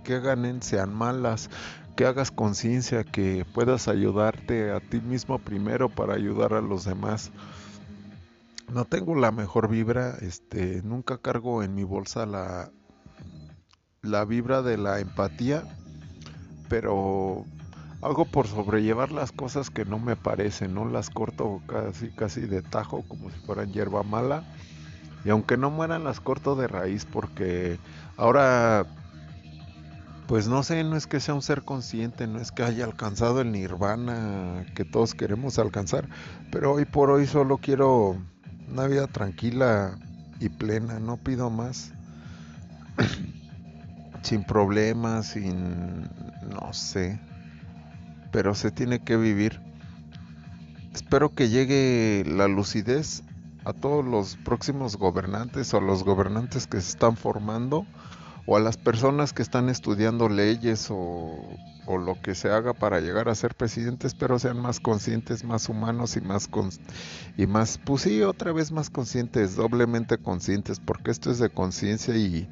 que 0.04 0.20
ganen 0.20 0.62
sean 0.62 0.94
malas, 0.94 1.50
que 1.96 2.06
hagas 2.06 2.30
conciencia, 2.30 3.02
que 3.02 3.44
puedas 3.52 3.88
ayudarte 3.88 4.70
a 4.70 4.80
ti 4.80 5.00
mismo 5.00 5.38
primero 5.38 5.88
para 5.88 6.14
ayudar 6.14 6.54
a 6.54 6.60
los 6.60 6.84
demás. 6.84 7.32
No 8.72 8.84
tengo 8.84 9.14
la 9.14 9.32
mejor 9.32 9.68
vibra, 9.68 10.16
este, 10.20 10.82
nunca 10.82 11.18
cargo 11.18 11.62
en 11.62 11.74
mi 11.74 11.84
bolsa 11.84 12.26
la, 12.26 12.70
la 14.02 14.24
vibra 14.24 14.62
de 14.62 14.76
la 14.76 15.00
empatía, 15.00 15.64
pero 16.68 17.44
hago 18.02 18.24
por 18.24 18.46
sobrellevar 18.46 19.12
las 19.12 19.32
cosas 19.32 19.70
que 19.70 19.84
no 19.84 19.98
me 19.98 20.16
parecen, 20.16 20.74
no 20.74 20.84
las 20.84 21.10
corto 21.10 21.62
casi 21.66 22.10
casi 22.10 22.42
de 22.42 22.62
tajo 22.62 23.02
como 23.08 23.30
si 23.30 23.38
fueran 23.40 23.72
hierba 23.72 24.02
mala. 24.02 24.44
Y 25.24 25.30
aunque 25.30 25.56
no 25.56 25.70
mueran 25.70 26.04
las 26.04 26.20
corto 26.20 26.54
de 26.54 26.68
raíz 26.68 27.06
porque 27.06 27.78
ahora 28.18 28.86
pues 30.26 30.48
no 30.48 30.62
sé, 30.62 30.82
no 30.84 30.96
es 30.96 31.06
que 31.06 31.20
sea 31.20 31.34
un 31.34 31.42
ser 31.42 31.62
consciente, 31.62 32.26
no 32.26 32.38
es 32.38 32.50
que 32.50 32.62
haya 32.62 32.84
alcanzado 32.84 33.40
el 33.40 33.52
nirvana 33.52 34.64
que 34.74 34.84
todos 34.84 35.14
queremos 35.14 35.58
alcanzar, 35.58 36.08
pero 36.50 36.72
hoy 36.72 36.86
por 36.86 37.10
hoy 37.10 37.26
solo 37.26 37.58
quiero 37.58 38.16
una 38.70 38.86
vida 38.86 39.06
tranquila 39.06 39.98
y 40.40 40.48
plena, 40.48 40.98
no 40.98 41.18
pido 41.18 41.50
más, 41.50 41.92
sin 44.22 44.44
problemas, 44.44 45.26
sin, 45.28 46.04
no 46.50 46.72
sé, 46.72 47.20
pero 48.32 48.54
se 48.54 48.70
tiene 48.70 49.00
que 49.00 49.16
vivir. 49.16 49.60
Espero 50.94 51.34
que 51.34 51.48
llegue 51.48 52.24
la 52.26 52.48
lucidez 52.48 53.24
a 53.64 53.72
todos 53.72 54.04
los 54.04 54.36
próximos 54.36 54.96
gobernantes 54.96 55.74
o 55.74 55.80
los 55.80 56.04
gobernantes 56.04 56.66
que 56.66 56.80
se 56.80 56.90
están 56.90 57.16
formando 57.16 57.86
o 58.46 58.56
a 58.56 58.60
las 58.60 58.76
personas 58.76 59.32
que 59.32 59.42
están 59.42 59.68
estudiando 59.68 60.28
leyes 60.28 60.88
o, 60.90 61.38
o 61.86 61.98
lo 61.98 62.20
que 62.20 62.34
se 62.34 62.50
haga 62.50 62.72
para 62.72 63.00
llegar 63.00 63.28
a 63.28 63.34
ser 63.34 63.54
presidentes, 63.54 64.14
pero 64.14 64.38
sean 64.38 64.60
más 64.60 64.80
conscientes, 64.80 65.44
más 65.44 65.68
humanos 65.68 66.16
y 66.16 66.20
más 66.20 66.48
y 67.36 67.46
más, 67.46 67.78
pues 67.84 68.02
sí, 68.02 68.22
otra 68.22 68.52
vez 68.52 68.72
más 68.72 68.90
conscientes, 68.90 69.56
doblemente 69.56 70.18
conscientes, 70.18 70.80
porque 70.80 71.10
esto 71.10 71.30
es 71.30 71.38
de 71.38 71.50
conciencia 71.50 72.16
y, 72.16 72.48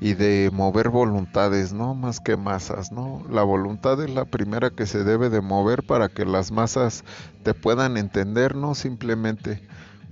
y 0.00 0.14
de 0.14 0.50
mover 0.52 0.90
voluntades, 0.90 1.72
¿no? 1.72 1.94
Más 1.94 2.20
que 2.20 2.36
masas, 2.36 2.92
¿no? 2.92 3.24
La 3.30 3.42
voluntad 3.42 4.02
es 4.02 4.10
la 4.10 4.24
primera 4.26 4.70
que 4.70 4.86
se 4.86 5.04
debe 5.04 5.30
de 5.30 5.40
mover 5.40 5.82
para 5.82 6.08
que 6.08 6.24
las 6.24 6.52
masas 6.52 7.04
te 7.42 7.54
puedan 7.54 7.96
entender, 7.96 8.54
no 8.54 8.74
simplemente. 8.74 9.62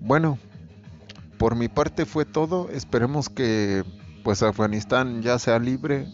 Bueno, 0.00 0.38
por 1.38 1.56
mi 1.56 1.68
parte 1.68 2.06
fue 2.06 2.24
todo. 2.24 2.68
Esperemos 2.70 3.28
que 3.28 3.84
pues 4.24 4.42
Afganistán 4.42 5.22
ya 5.22 5.38
sea 5.38 5.58
libre 5.58 6.08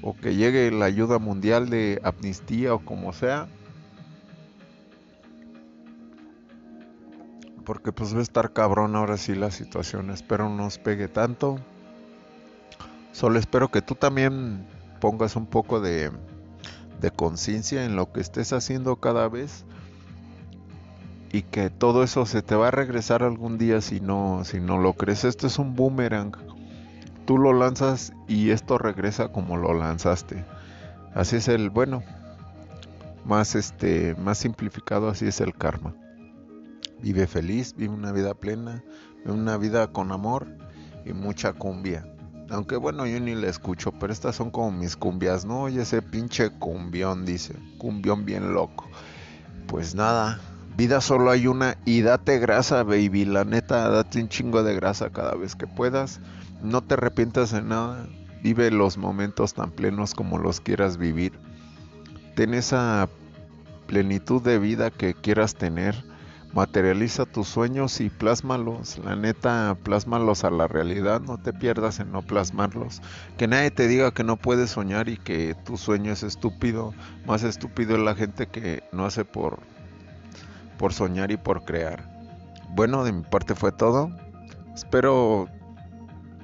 o 0.00 0.16
que 0.16 0.36
llegue 0.36 0.70
la 0.70 0.84
ayuda 0.84 1.18
mundial 1.18 1.68
de 1.68 2.00
amnistía 2.04 2.72
o 2.72 2.78
como 2.78 3.12
sea. 3.12 3.48
Porque 7.66 7.92
pues 7.92 8.14
va 8.14 8.20
a 8.20 8.22
estar 8.22 8.52
cabrón 8.52 8.96
ahora 8.96 9.18
sí 9.18 9.34
la 9.34 9.50
situación. 9.50 10.10
Espero 10.10 10.48
no 10.48 10.56
nos 10.56 10.78
pegue 10.78 11.08
tanto. 11.08 11.58
Solo 13.12 13.38
espero 13.38 13.68
que 13.68 13.82
tú 13.82 13.96
también 13.96 14.64
pongas 15.00 15.34
un 15.34 15.46
poco 15.46 15.80
de, 15.80 16.12
de 17.00 17.10
conciencia 17.10 17.84
en 17.84 17.96
lo 17.96 18.12
que 18.12 18.20
estés 18.20 18.52
haciendo 18.52 18.96
cada 18.96 19.28
vez 19.28 19.64
y 21.32 21.42
que 21.42 21.68
todo 21.68 22.04
eso 22.04 22.24
se 22.24 22.40
te 22.40 22.54
va 22.54 22.68
a 22.68 22.70
regresar 22.70 23.22
algún 23.22 23.58
día 23.58 23.80
si 23.80 24.00
no 24.00 24.44
si 24.44 24.60
no 24.60 24.78
lo 24.78 24.92
crees. 24.92 25.24
Esto 25.24 25.48
es 25.48 25.58
un 25.58 25.74
boomerang. 25.74 26.57
Tú 27.28 27.36
lo 27.36 27.52
lanzas 27.52 28.14
y 28.26 28.52
esto 28.52 28.78
regresa 28.78 29.28
como 29.28 29.58
lo 29.58 29.74
lanzaste. 29.74 30.46
Así 31.12 31.36
es 31.36 31.48
el 31.48 31.68
bueno. 31.68 32.02
Más 33.26 33.54
este 33.54 34.14
más 34.14 34.38
simplificado 34.38 35.10
así 35.10 35.26
es 35.26 35.42
el 35.42 35.52
karma. 35.52 35.92
Vive 37.02 37.26
feliz, 37.26 37.74
vive 37.76 37.92
una 37.92 38.12
vida 38.12 38.32
plena, 38.32 38.82
vive 39.18 39.32
una 39.32 39.58
vida 39.58 39.88
con 39.88 40.10
amor 40.10 40.46
y 41.04 41.12
mucha 41.12 41.52
cumbia. 41.52 42.10
Aunque 42.48 42.76
bueno, 42.76 43.04
yo 43.06 43.20
ni 43.20 43.34
la 43.34 43.48
escucho, 43.48 43.92
pero 43.92 44.10
estas 44.10 44.34
son 44.34 44.50
como 44.50 44.72
mis 44.72 44.96
cumbias, 44.96 45.44
¿no? 45.44 45.64
Oye, 45.64 45.82
ese 45.82 46.00
pinche 46.00 46.48
cumbión, 46.48 47.26
dice. 47.26 47.54
Cumbión 47.76 48.24
bien 48.24 48.54
loco. 48.54 48.86
Pues 49.66 49.94
nada, 49.94 50.40
vida 50.78 51.02
solo 51.02 51.30
hay 51.30 51.46
una 51.46 51.76
y 51.84 52.00
date 52.00 52.38
grasa, 52.38 52.84
baby. 52.84 53.26
La 53.26 53.44
neta, 53.44 53.90
date 53.90 54.18
un 54.18 54.30
chingo 54.30 54.62
de 54.62 54.74
grasa 54.74 55.10
cada 55.10 55.34
vez 55.34 55.56
que 55.56 55.66
puedas. 55.66 56.20
No 56.62 56.82
te 56.82 56.94
arrepientas 56.94 57.52
de 57.52 57.62
nada. 57.62 58.06
Vive 58.42 58.70
los 58.70 58.98
momentos 58.98 59.54
tan 59.54 59.70
plenos 59.70 60.14
como 60.14 60.38
los 60.38 60.60
quieras 60.60 60.96
vivir. 60.96 61.32
Ten 62.34 62.54
esa 62.54 63.08
plenitud 63.86 64.42
de 64.42 64.58
vida 64.58 64.90
que 64.90 65.14
quieras 65.14 65.54
tener 65.54 65.94
materializa 66.52 67.26
tus 67.26 67.48
sueños 67.48 68.00
y 68.00 68.10
plásmalos, 68.10 68.98
la 68.98 69.16
neta, 69.16 69.76
plásmalos 69.82 70.44
a 70.44 70.50
la 70.50 70.66
realidad, 70.66 71.20
no 71.20 71.38
te 71.38 71.52
pierdas 71.52 72.00
en 72.00 72.10
no 72.10 72.22
plasmarlos, 72.22 73.02
que 73.36 73.46
nadie 73.46 73.70
te 73.70 73.86
diga 73.86 74.12
que 74.12 74.24
no 74.24 74.36
puedes 74.36 74.70
soñar 74.70 75.08
y 75.08 75.18
que 75.18 75.54
tu 75.64 75.76
sueño 75.76 76.12
es 76.12 76.22
estúpido, 76.22 76.94
más 77.26 77.42
estúpido 77.42 77.96
es 77.96 78.02
la 78.02 78.14
gente 78.14 78.46
que 78.46 78.82
no 78.92 79.04
hace 79.04 79.24
por 79.24 79.58
por 80.78 80.92
soñar 80.92 81.32
y 81.32 81.36
por 81.36 81.64
crear. 81.64 82.08
Bueno, 82.70 83.02
de 83.02 83.10
mi 83.10 83.22
parte 83.22 83.56
fue 83.56 83.72
todo. 83.72 84.12
Espero 84.76 85.48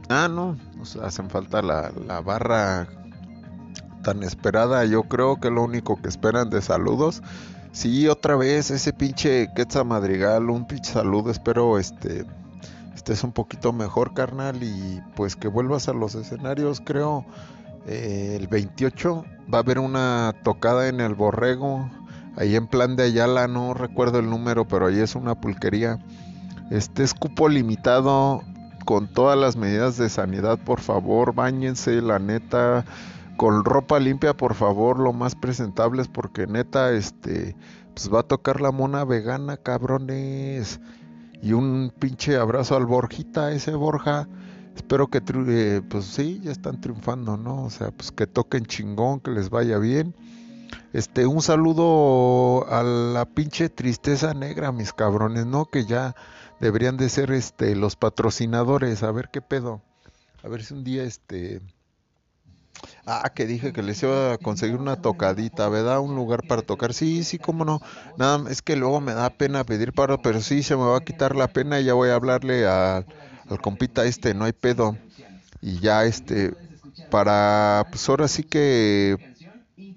Ah, 0.08 0.28
no, 0.28 0.56
nos 0.76 0.96
hacen 0.96 1.30
falta 1.30 1.62
la, 1.62 1.90
la 2.06 2.20
barra 2.20 2.88
tan 4.02 4.22
esperada. 4.22 4.84
Yo 4.84 5.04
creo 5.04 5.40
que 5.40 5.50
lo 5.50 5.62
único 5.62 6.00
que 6.00 6.08
esperan 6.08 6.50
de 6.50 6.60
saludos 6.62 7.22
Sí, 7.74 8.06
otra 8.06 8.36
vez 8.36 8.70
ese 8.70 8.92
pinche 8.92 9.48
Quetzal 9.52 9.84
Madrigal, 9.84 10.48
un 10.48 10.64
pinche 10.64 10.92
saludo, 10.92 11.32
espero 11.32 11.76
este 11.76 12.24
estés 12.94 13.24
un 13.24 13.32
poquito 13.32 13.72
mejor, 13.72 14.14
carnal, 14.14 14.62
y 14.62 15.02
pues 15.16 15.34
que 15.34 15.48
vuelvas 15.48 15.88
a 15.88 15.92
los 15.92 16.14
escenarios, 16.14 16.80
creo, 16.80 17.26
eh, 17.88 18.36
el 18.38 18.46
28 18.46 19.24
va 19.52 19.58
a 19.58 19.62
haber 19.62 19.80
una 19.80 20.34
tocada 20.44 20.86
en 20.86 21.00
el 21.00 21.14
Borrego, 21.14 21.90
ahí 22.36 22.54
en 22.54 22.68
plan 22.68 22.94
de 22.94 23.02
Ayala, 23.02 23.48
no 23.48 23.74
recuerdo 23.74 24.20
el 24.20 24.30
número, 24.30 24.68
pero 24.68 24.86
ahí 24.86 25.00
es 25.00 25.16
una 25.16 25.34
pulquería. 25.34 25.98
Este 26.70 27.02
es 27.02 27.12
cupo 27.12 27.48
limitado, 27.48 28.44
con 28.84 29.08
todas 29.08 29.38
las 29.38 29.56
medidas 29.56 29.96
de 29.96 30.08
sanidad, 30.08 30.58
por 30.58 30.80
favor, 30.80 31.34
bañense, 31.34 32.00
la 32.02 32.18
neta, 32.18 32.84
con 33.36 33.64
ropa 33.64 33.98
limpia, 33.98 34.36
por 34.36 34.54
favor, 34.54 34.98
lo 34.98 35.12
más 35.12 35.34
presentables, 35.34 36.08
porque 36.08 36.46
neta, 36.46 36.92
este, 36.92 37.56
pues 37.94 38.12
va 38.12 38.20
a 38.20 38.24
tocar 38.24 38.60
la 38.60 38.72
mona 38.72 39.04
vegana, 39.04 39.56
cabrones. 39.56 40.80
Y 41.42 41.52
un 41.52 41.92
pinche 41.98 42.36
abrazo 42.36 42.76
al 42.76 42.86
Borjita, 42.86 43.52
ese 43.52 43.74
Borja. 43.74 44.28
Espero 44.76 45.08
que, 45.08 45.22
eh, 45.48 45.82
pues 45.88 46.06
sí, 46.06 46.40
ya 46.42 46.50
están 46.50 46.80
triunfando, 46.80 47.36
¿no? 47.36 47.64
O 47.64 47.70
sea, 47.70 47.90
pues 47.90 48.10
que 48.12 48.26
toquen 48.26 48.64
chingón, 48.66 49.20
que 49.20 49.30
les 49.30 49.50
vaya 49.50 49.78
bien. 49.78 50.14
Este, 50.92 51.26
un 51.26 51.42
saludo 51.42 52.66
a 52.72 52.82
la 52.82 53.24
pinche 53.24 53.68
tristeza 53.68 54.34
negra, 54.34 54.72
mis 54.72 54.92
cabrones, 54.92 55.46
¿no? 55.46 55.66
Que 55.66 55.84
ya 55.84 56.14
deberían 56.60 56.96
de 56.96 57.08
ser, 57.08 57.30
este, 57.32 57.74
los 57.76 57.96
patrocinadores. 57.96 59.02
A 59.02 59.12
ver 59.12 59.30
qué 59.30 59.42
pedo. 59.42 59.82
A 60.42 60.48
ver 60.48 60.64
si 60.64 60.74
un 60.74 60.84
día, 60.84 61.04
este, 61.04 61.60
Ah, 63.06 63.30
que 63.34 63.46
dije 63.46 63.72
que 63.72 63.82
les 63.82 64.02
iba 64.02 64.32
a 64.34 64.38
conseguir 64.38 64.76
una 64.76 64.96
tocadita, 64.96 65.68
¿verdad? 65.68 66.00
Un 66.00 66.14
lugar 66.14 66.42
para 66.46 66.62
tocar. 66.62 66.92
Sí, 66.94 67.24
sí, 67.24 67.38
cómo 67.38 67.64
no. 67.64 67.80
Nada, 68.16 68.50
es 68.50 68.62
que 68.62 68.76
luego 68.76 69.00
me 69.00 69.14
da 69.14 69.30
pena 69.30 69.64
pedir 69.64 69.92
paro, 69.92 70.20
pero 70.22 70.40
sí 70.40 70.62
se 70.62 70.76
me 70.76 70.82
va 70.84 70.98
a 70.98 71.00
quitar 71.00 71.36
la 71.36 71.48
pena 71.48 71.80
y 71.80 71.84
ya 71.84 71.94
voy 71.94 72.10
a 72.10 72.14
hablarle 72.14 72.66
al 72.66 73.06
compita 73.62 74.04
este, 74.04 74.34
no 74.34 74.44
hay 74.44 74.52
pedo. 74.52 74.98
Y 75.60 75.80
ya 75.80 76.04
este, 76.04 76.54
para, 77.10 77.86
pues 77.90 78.08
ahora 78.08 78.28
sí 78.28 78.44
que, 78.44 79.18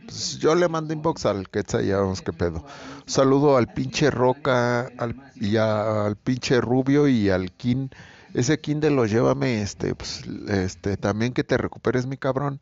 pues 0.07 0.39
yo 0.39 0.55
le 0.55 0.67
mando 0.67 0.93
inbox 0.93 1.27
al 1.27 1.49
Quetzal 1.49 1.85
y 1.85 1.89
ya 1.89 1.99
vemos 1.99 2.21
qué 2.23 2.33
pedo. 2.33 2.65
saludo 3.05 3.57
al 3.57 3.67
pinche 3.67 4.09
Roca 4.09 4.89
al, 4.97 5.15
y 5.35 5.57
al 5.57 6.15
pinche 6.15 6.59
Rubio 6.59 7.07
y 7.07 7.29
al 7.29 7.51
Kin 7.51 7.91
ese 8.33 8.59
Kindle 8.59 8.91
lo 8.91 9.05
llévame, 9.05 9.61
este, 9.61 9.95
pues, 9.95 10.23
este, 10.47 10.95
también 10.97 11.33
que 11.33 11.43
te 11.43 11.57
recuperes, 11.57 12.05
mi 12.05 12.17
cabrón. 12.17 12.59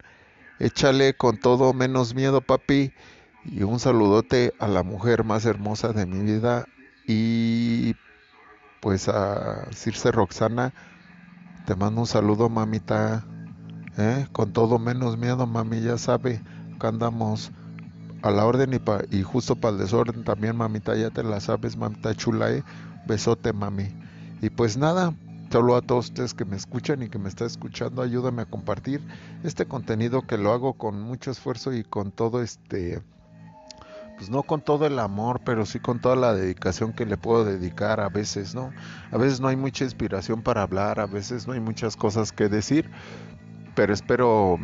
Échale 0.59 1.15
con 1.15 1.37
todo 1.37 1.73
menos 1.73 2.15
miedo, 2.15 2.39
papi. 2.39 2.93
Y 3.43 3.63
un 3.63 3.79
saludote 3.79 4.53
a 4.59 4.67
la 4.67 4.83
mujer 4.83 5.25
más 5.25 5.45
hermosa 5.45 5.91
de 5.91 6.05
mi 6.05 6.19
vida. 6.23 6.65
Y 7.07 7.95
pues 8.79 9.09
a 9.09 9.67
Circe 9.73 10.11
Roxana, 10.11 10.73
te 11.65 11.75
mando 11.75 12.01
un 12.01 12.07
saludo, 12.07 12.47
mamita. 12.47 13.25
¿Eh? 13.97 14.27
Con 14.31 14.53
todo 14.53 14.79
menos 14.79 15.17
miedo, 15.17 15.45
mami, 15.45 15.81
ya 15.81 15.97
sabe 15.97 16.41
andamos 16.87 17.51
a 18.21 18.31
la 18.31 18.45
orden 18.45 18.73
y, 18.73 19.15
y 19.15 19.23
justo 19.23 19.55
para 19.55 19.73
el 19.73 19.79
desorden 19.79 20.23
también, 20.23 20.55
mamita, 20.55 20.95
ya 20.95 21.09
te 21.09 21.23
la 21.23 21.39
sabes, 21.39 21.77
mamita 21.77 22.15
chula, 22.15 22.51
¿eh? 22.51 22.63
Besote, 23.07 23.53
mami. 23.53 23.87
Y 24.41 24.49
pues 24.49 24.77
nada, 24.77 25.13
Solo 25.55 25.77
a 25.77 25.81
todos 25.81 26.07
ustedes 26.07 26.33
que 26.33 26.43
me 26.43 26.57
escuchan 26.57 27.01
y 27.01 27.07
que 27.07 27.17
me 27.17 27.29
están 27.29 27.47
escuchando, 27.47 28.01
ayúdame 28.01 28.41
a 28.41 28.45
compartir 28.45 29.01
este 29.45 29.65
contenido 29.65 30.23
que 30.23 30.37
lo 30.37 30.51
hago 30.51 30.73
con 30.73 30.99
mucho 30.99 31.31
esfuerzo 31.31 31.71
y 31.71 31.85
con 31.85 32.11
todo 32.11 32.41
este, 32.41 33.01
pues 34.17 34.29
no 34.29 34.43
con 34.43 34.59
todo 34.59 34.85
el 34.85 34.99
amor, 34.99 35.39
pero 35.45 35.65
sí 35.65 35.79
con 35.79 36.01
toda 36.01 36.17
la 36.17 36.33
dedicación 36.33 36.91
que 36.91 37.05
le 37.05 37.15
puedo 37.15 37.45
dedicar 37.45 38.01
a 38.01 38.09
veces, 38.09 38.53
¿no? 38.53 38.73
A 39.11 39.17
veces 39.17 39.39
no 39.39 39.47
hay 39.47 39.55
mucha 39.55 39.85
inspiración 39.85 40.41
para 40.41 40.61
hablar, 40.61 40.99
a 40.99 41.05
veces 41.05 41.47
no 41.47 41.53
hay 41.53 41.61
muchas 41.61 41.95
cosas 41.95 42.33
que 42.33 42.49
decir, 42.49 42.91
pero 43.75 43.93
espero 43.93 44.59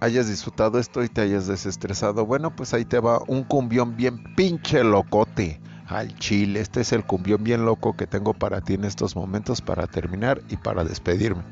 hayas 0.00 0.28
disfrutado 0.28 0.78
esto 0.78 1.02
y 1.02 1.08
te 1.08 1.22
hayas 1.22 1.46
desestresado. 1.46 2.26
Bueno, 2.26 2.54
pues 2.54 2.74
ahí 2.74 2.84
te 2.84 2.98
va 2.98 3.20
un 3.26 3.44
cumbión 3.44 3.96
bien 3.96 4.22
pinche 4.34 4.84
locote 4.84 5.60
al 5.86 6.14
chile. 6.18 6.60
Este 6.60 6.80
es 6.80 6.92
el 6.92 7.04
cumbión 7.04 7.42
bien 7.42 7.64
loco 7.64 7.96
que 7.96 8.06
tengo 8.06 8.34
para 8.34 8.60
ti 8.60 8.74
en 8.74 8.84
estos 8.84 9.16
momentos 9.16 9.60
para 9.60 9.86
terminar 9.86 10.42
y 10.48 10.56
para 10.56 10.84
despedirme. 10.84 11.42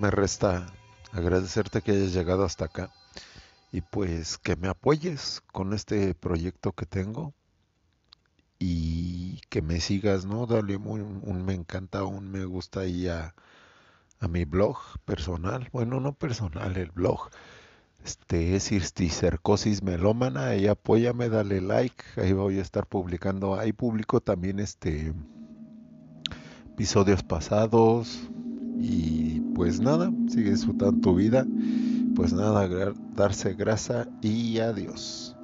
Me 0.00 0.10
resta 0.10 0.66
agradecerte 1.12 1.82
que 1.82 1.92
hayas 1.92 2.14
llegado 2.14 2.44
hasta 2.44 2.64
acá 2.64 2.90
y 3.70 3.82
pues 3.82 4.38
que 4.38 4.56
me 4.56 4.68
apoyes 4.68 5.42
con 5.52 5.74
este 5.74 6.14
proyecto 6.14 6.72
que 6.72 6.86
tengo 6.86 7.34
y 8.58 9.40
que 9.50 9.60
me 9.60 9.80
sigas, 9.80 10.24
¿no? 10.24 10.46
Dale 10.46 10.76
un, 10.76 11.20
un 11.22 11.44
me 11.44 11.54
encanta, 11.54 12.04
un 12.04 12.30
me 12.30 12.44
gusta 12.46 12.80
ahí 12.80 13.08
a, 13.08 13.34
a 14.18 14.28
mi 14.28 14.44
blog 14.44 14.78
personal, 15.04 15.68
bueno, 15.72 16.00
no 16.00 16.14
personal, 16.14 16.76
el 16.76 16.90
blog. 16.90 17.28
Este 18.02 18.56
es 18.56 18.70
Cercosis 19.12 19.82
Melómana, 19.82 20.48
ahí 20.48 20.66
apóyame, 20.66 21.28
dale 21.28 21.60
like, 21.60 22.02
ahí 22.16 22.32
voy 22.32 22.58
a 22.58 22.62
estar 22.62 22.86
publicando, 22.86 23.58
ahí 23.58 23.74
publico 23.74 24.22
también 24.22 24.60
este 24.60 25.12
episodios 26.72 27.22
pasados 27.22 28.29
y 28.80 29.40
pues 29.54 29.80
nada, 29.80 30.10
sigue 30.28 30.50
disfrutando 30.50 31.00
tu 31.00 31.14
vida, 31.14 31.46
pues 32.14 32.32
nada, 32.32 32.68
darse 33.14 33.54
grasa 33.54 34.08
y 34.22 34.58
adiós. 34.58 35.36